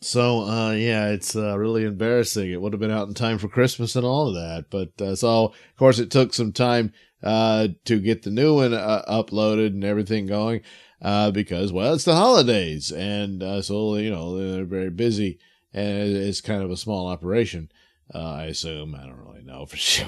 so 0.00 0.42
uh, 0.42 0.74
yeah, 0.74 1.08
it's 1.08 1.34
uh, 1.34 1.58
really 1.58 1.82
embarrassing. 1.82 2.52
It 2.52 2.60
would 2.60 2.72
have 2.72 2.78
been 2.78 2.92
out 2.92 3.08
in 3.08 3.14
time 3.14 3.38
for 3.38 3.48
Christmas 3.48 3.96
and 3.96 4.06
all 4.06 4.28
of 4.28 4.34
that, 4.34 4.66
but 4.70 4.92
uh, 5.04 5.16
so 5.16 5.46
of 5.46 5.76
course 5.76 5.98
it 5.98 6.12
took 6.12 6.32
some 6.32 6.52
time 6.52 6.92
uh, 7.22 7.68
to 7.84 8.00
get 8.00 8.22
the 8.22 8.30
new 8.30 8.54
one 8.54 8.74
uh, 8.74 9.02
uploaded 9.08 9.68
and 9.68 9.84
everything 9.84 10.26
going 10.26 10.60
uh, 11.02 11.30
because 11.30 11.72
well 11.72 11.94
it's 11.94 12.04
the 12.04 12.14
holidays 12.14 12.90
and 12.90 13.42
uh, 13.42 13.62
so 13.62 13.96
you 13.96 14.10
know 14.10 14.36
they're 14.36 14.64
very 14.64 14.90
busy 14.90 15.38
and 15.72 16.16
it's 16.16 16.40
kind 16.40 16.62
of 16.62 16.70
a 16.70 16.76
small 16.76 17.08
operation. 17.08 17.70
Uh, 18.14 18.32
I 18.32 18.44
assume 18.44 18.94
I 18.94 19.04
don't 19.04 19.18
really 19.18 19.42
know 19.42 19.66
for 19.66 19.76
sure, 19.76 20.06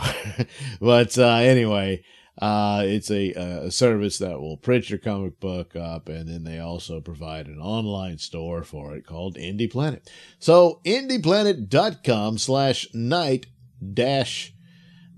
but 0.80 1.16
uh, 1.18 1.34
anyway. 1.36 2.02
Uh, 2.40 2.84
it's 2.86 3.10
a, 3.10 3.32
a 3.32 3.70
service 3.70 4.16
that 4.16 4.40
will 4.40 4.56
print 4.56 4.88
your 4.88 4.98
comic 4.98 5.38
book 5.40 5.76
up, 5.76 6.08
and 6.08 6.26
then 6.26 6.42
they 6.42 6.58
also 6.58 6.98
provide 6.98 7.46
an 7.46 7.58
online 7.60 8.16
store 8.16 8.62
for 8.62 8.96
it 8.96 9.04
called 9.04 9.36
Indy 9.36 9.66
Planet. 9.66 10.08
So, 10.38 10.80
indyplanet.com 10.86 12.38
slash 12.38 12.88
night 12.94 13.44
dash 13.92 14.54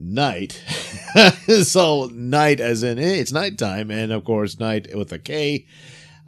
night. 0.02 0.62
so, 1.64 2.10
night 2.12 2.60
as 2.60 2.82
in 2.82 2.98
eh, 2.98 3.14
it's 3.14 3.32
nighttime, 3.32 3.90
and 3.90 4.12
of 4.12 4.24
course, 4.24 4.58
night 4.58 4.94
with 4.94 5.12
a 5.12 5.18
K 5.18 5.66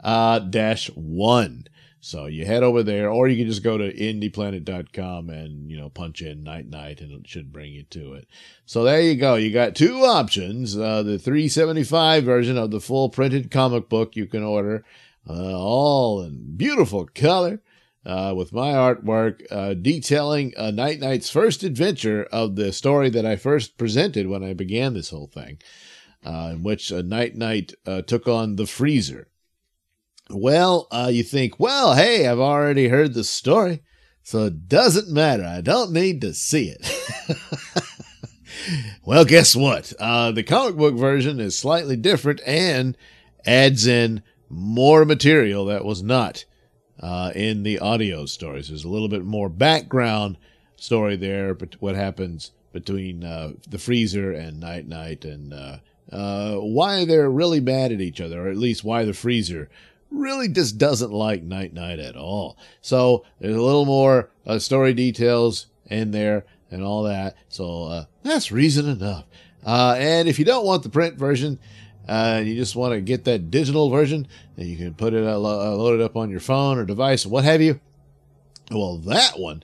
uh, 0.03 0.39
dash 0.39 0.87
one. 0.91 1.67
So 2.05 2.27
you 2.27 2.45
head 2.45 2.61
over 2.61 2.83
there, 2.83 3.09
or 3.09 3.27
you 3.27 3.35
can 3.35 3.47
just 3.47 3.63
go 3.63 3.79
to 3.79 3.91
indyplanet.com 3.91 5.31
and, 5.31 5.71
you 5.71 5.75
know, 5.75 5.89
punch 5.89 6.21
in 6.21 6.43
night 6.43 6.69
night 6.69 7.01
and 7.01 7.11
it 7.11 7.27
should 7.27 7.51
bring 7.51 7.73
you 7.73 7.81
to 7.81 8.13
it. 8.13 8.27
So 8.67 8.83
there 8.83 9.01
you 9.01 9.15
go. 9.15 9.33
You 9.33 9.51
got 9.51 9.73
two 9.73 10.01
options. 10.03 10.77
Uh, 10.77 11.01
the 11.01 11.17
375 11.17 12.23
version 12.23 12.59
of 12.59 12.69
the 12.69 12.79
full 12.79 13.09
printed 13.09 13.49
comic 13.49 13.89
book 13.89 14.15
you 14.15 14.27
can 14.27 14.43
order, 14.43 14.85
uh, 15.27 15.57
all 15.57 16.21
in 16.21 16.55
beautiful 16.55 17.07
color. 17.07 17.63
Uh, 18.05 18.35
with 18.37 18.53
my 18.53 18.71
artwork 18.71 19.41
uh, 19.49 19.73
detailing 19.73 20.53
uh, 20.57 20.69
Night 20.69 20.99
Knight's 20.99 21.31
first 21.31 21.63
adventure 21.63 22.27
of 22.31 22.55
the 22.55 22.71
story 22.71 23.09
that 23.09 23.25
I 23.25 23.35
first 23.35 23.79
presented 23.79 24.27
when 24.27 24.43
I 24.43 24.53
began 24.53 24.93
this 24.93 25.09
whole 25.09 25.25
thing, 25.25 25.57
uh, 26.23 26.51
in 26.53 26.61
which 26.61 26.91
Night 26.91 27.35
Knight 27.35 27.73
uh, 27.87 28.03
took 28.03 28.27
on 28.27 28.57
the 28.57 28.67
Freezer. 28.67 29.29
Well, 30.29 30.87
uh, 30.91 31.09
you 31.11 31.23
think, 31.23 31.59
well, 31.59 31.95
hey, 31.95 32.27
I've 32.27 32.37
already 32.37 32.89
heard 32.89 33.15
the 33.15 33.23
story, 33.23 33.81
so 34.21 34.45
it 34.45 34.67
doesn't 34.67 35.11
matter. 35.11 35.43
I 35.43 35.61
don't 35.61 35.91
need 35.91 36.21
to 36.21 36.35
see 36.35 36.75
it. 36.77 36.87
well, 39.03 39.25
guess 39.25 39.55
what? 39.55 39.93
The 39.97 40.45
comic 40.45 40.75
book 40.75 40.93
version 40.93 41.39
is 41.39 41.57
slightly 41.57 41.95
different 41.95 42.39
and 42.45 42.95
adds 43.47 43.87
in 43.87 44.21
more 44.47 45.05
material 45.05 45.65
that 45.65 45.85
was 45.85 46.03
not 46.03 46.45
uh, 46.99 47.31
in 47.35 47.63
the 47.63 47.79
audio 47.79 48.25
stories. 48.25 48.69
There's 48.69 48.85
a 48.85 48.89
little 48.89 49.09
bit 49.09 49.25
more 49.25 49.49
background 49.49 50.37
story 50.75 51.15
there, 51.15 51.53
but 51.53 51.75
what 51.81 51.95
happens 51.95 52.51
between 52.73 53.23
uh, 53.23 53.53
the 53.69 53.77
freezer 53.77 54.31
and 54.31 54.59
Night 54.59 54.87
Knight, 54.87 55.23
and 55.23 55.53
uh, 55.53 55.77
uh, 56.11 56.55
why 56.55 57.05
they're 57.05 57.29
really 57.29 57.61
mad 57.61 57.91
at 57.91 58.01
each 58.01 58.19
other, 58.19 58.45
or 58.45 58.49
at 58.49 58.57
least 58.57 58.83
why 58.83 59.05
the 59.05 59.13
freezer 59.13 59.69
really 60.11 60.47
just 60.47 60.77
doesn't 60.77 61.11
like 61.11 61.41
Night 61.41 61.73
Knight 61.73 61.99
at 61.99 62.15
all. 62.15 62.57
So 62.81 63.25
there's 63.39 63.55
a 63.55 63.61
little 63.61 63.85
more 63.85 64.29
uh, 64.45 64.59
story 64.59 64.93
details 64.93 65.67
in 65.89 66.11
there 66.11 66.45
and 66.69 66.83
all 66.83 67.03
that. 67.03 67.35
So 67.49 67.83
uh, 67.83 68.05
that's 68.23 68.51
reason 68.51 68.89
enough. 68.89 69.25
And 69.65 70.27
if 70.27 70.37
you 70.37 70.45
don't 70.45 70.65
want 70.65 70.83
the 70.83 70.89
print 70.89 71.15
version, 71.15 71.59
uh, 72.07 72.37
and 72.39 72.47
you 72.47 72.55
just 72.55 72.75
want 72.75 72.93
to 72.93 73.01
get 73.01 73.23
that 73.25 73.49
digital 73.51 73.89
version, 73.89 74.27
and 74.57 74.67
you 74.67 74.77
can 74.77 74.93
put 74.93 75.13
it 75.13 75.23
uh, 75.23 75.35
uh, 75.35 75.75
load 75.75 75.99
it 75.99 76.03
up 76.03 76.15
on 76.15 76.29
your 76.29 76.39
phone 76.39 76.77
or 76.77 76.85
device, 76.85 77.25
what 77.25 77.43
have 77.43 77.61
you. 77.61 77.79
Well, 78.71 78.97
that 78.97 79.39
one 79.39 79.63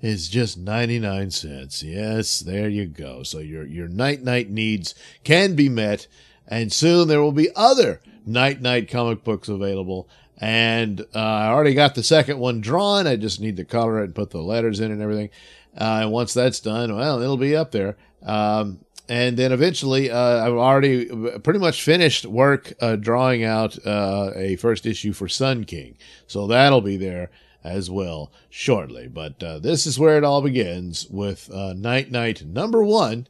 is 0.00 0.28
just 0.28 0.58
99 0.58 1.30
cents. 1.30 1.82
Yes, 1.82 2.40
there 2.40 2.68
you 2.68 2.86
go. 2.86 3.22
So 3.22 3.38
your 3.38 3.64
your 3.64 3.88
night 3.88 4.22
night 4.22 4.50
needs 4.50 4.94
can 5.24 5.54
be 5.54 5.68
met, 5.68 6.06
and 6.46 6.72
soon 6.72 7.08
there 7.08 7.22
will 7.22 7.32
be 7.32 7.50
other 7.54 8.00
Night 8.26 8.60
Knight 8.60 8.88
comic 8.88 9.24
books 9.24 9.48
available. 9.48 10.08
And 10.38 11.02
uh, 11.14 11.18
I 11.18 11.46
already 11.48 11.74
got 11.74 11.94
the 11.94 12.02
second 12.02 12.38
one 12.38 12.60
drawn. 12.60 13.06
I 13.06 13.16
just 13.16 13.40
need 13.40 13.56
to 13.58 13.64
color 13.64 14.00
it 14.00 14.06
and 14.06 14.14
put 14.14 14.30
the 14.30 14.42
letters 14.42 14.80
in 14.80 14.90
and 14.90 15.00
everything. 15.00 15.30
Uh, 15.76 16.00
and 16.02 16.10
once 16.10 16.34
that's 16.34 16.60
done, 16.60 16.94
well, 16.94 17.22
it'll 17.22 17.36
be 17.36 17.54
up 17.54 17.70
there. 17.70 17.96
Um, 18.22 18.80
and 19.12 19.36
then 19.36 19.52
eventually, 19.52 20.10
uh, 20.10 20.46
I've 20.46 20.54
already 20.54 21.04
pretty 21.40 21.58
much 21.58 21.82
finished 21.82 22.24
work 22.24 22.72
uh, 22.80 22.96
drawing 22.96 23.44
out 23.44 23.76
uh, 23.86 24.30
a 24.34 24.56
first 24.56 24.86
issue 24.86 25.12
for 25.12 25.28
Sun 25.28 25.64
King. 25.64 25.98
So 26.26 26.46
that'll 26.46 26.80
be 26.80 26.96
there 26.96 27.30
as 27.62 27.90
well 27.90 28.32
shortly. 28.48 29.08
But 29.08 29.42
uh, 29.42 29.58
this 29.58 29.86
is 29.86 29.98
where 29.98 30.16
it 30.16 30.24
all 30.24 30.40
begins 30.40 31.06
with 31.10 31.50
Night 31.50 32.10
Knight 32.10 32.46
number 32.46 32.82
one 32.82 33.26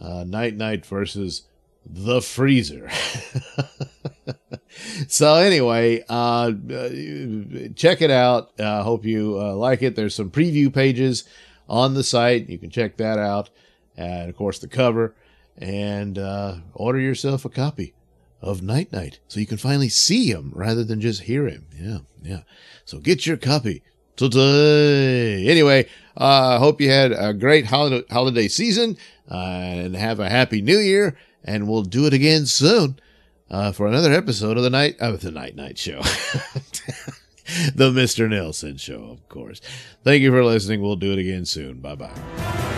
Night 0.00 0.54
Knight 0.54 0.86
versus 0.86 1.48
the 1.84 2.22
freezer. 2.22 2.88
so 5.08 5.34
anyway, 5.34 6.04
uh, 6.08 6.52
check 7.74 8.02
it 8.02 8.12
out. 8.12 8.52
I 8.56 8.62
uh, 8.62 8.82
hope 8.84 9.04
you 9.04 9.36
uh, 9.40 9.56
like 9.56 9.82
it. 9.82 9.96
There's 9.96 10.14
some 10.14 10.30
preview 10.30 10.72
pages 10.72 11.24
on 11.68 11.94
the 11.94 12.04
site. 12.04 12.48
You 12.48 12.58
can 12.58 12.70
check 12.70 12.98
that 12.98 13.18
out. 13.18 13.50
And 13.98 14.30
of 14.30 14.36
course, 14.36 14.60
the 14.60 14.68
cover 14.68 15.14
and 15.58 16.18
uh, 16.18 16.58
order 16.72 17.00
yourself 17.00 17.44
a 17.44 17.48
copy 17.48 17.94
of 18.40 18.62
Night 18.62 18.92
Knight, 18.92 19.18
so 19.26 19.40
you 19.40 19.46
can 19.46 19.58
finally 19.58 19.88
see 19.88 20.30
him 20.30 20.52
rather 20.54 20.84
than 20.84 21.00
just 21.00 21.22
hear 21.22 21.48
him. 21.48 21.66
Yeah, 21.76 21.98
yeah. 22.22 22.42
So 22.84 22.98
get 22.98 23.26
your 23.26 23.36
copy 23.36 23.82
today. 24.16 25.48
Anyway, 25.48 25.88
I 26.16 26.54
uh, 26.54 26.58
hope 26.60 26.80
you 26.80 26.90
had 26.90 27.10
a 27.10 27.34
great 27.34 27.66
holiday, 27.66 28.04
holiday 28.08 28.46
season 28.46 28.96
uh, 29.28 29.34
and 29.34 29.96
have 29.96 30.20
a 30.20 30.30
happy 30.30 30.62
new 30.62 30.78
year. 30.78 31.18
And 31.44 31.66
we'll 31.66 31.82
do 31.82 32.06
it 32.06 32.12
again 32.12 32.46
soon 32.46 33.00
uh, 33.50 33.72
for 33.72 33.86
another 33.86 34.12
episode 34.12 34.56
of 34.56 34.62
the 34.62 34.70
night 34.70 34.96
of 35.00 35.20
the 35.20 35.30
Night 35.32 35.56
Night 35.56 35.78
Show. 35.78 36.00
the 37.74 37.90
Mr. 37.90 38.28
Nailsin 38.28 38.78
Show, 38.78 39.04
of 39.04 39.28
course. 39.28 39.60
Thank 40.04 40.22
you 40.22 40.30
for 40.30 40.44
listening. 40.44 40.82
We'll 40.82 40.96
do 40.96 41.12
it 41.12 41.18
again 41.18 41.46
soon. 41.46 41.80
Bye 41.80 41.94
bye. 41.96 42.77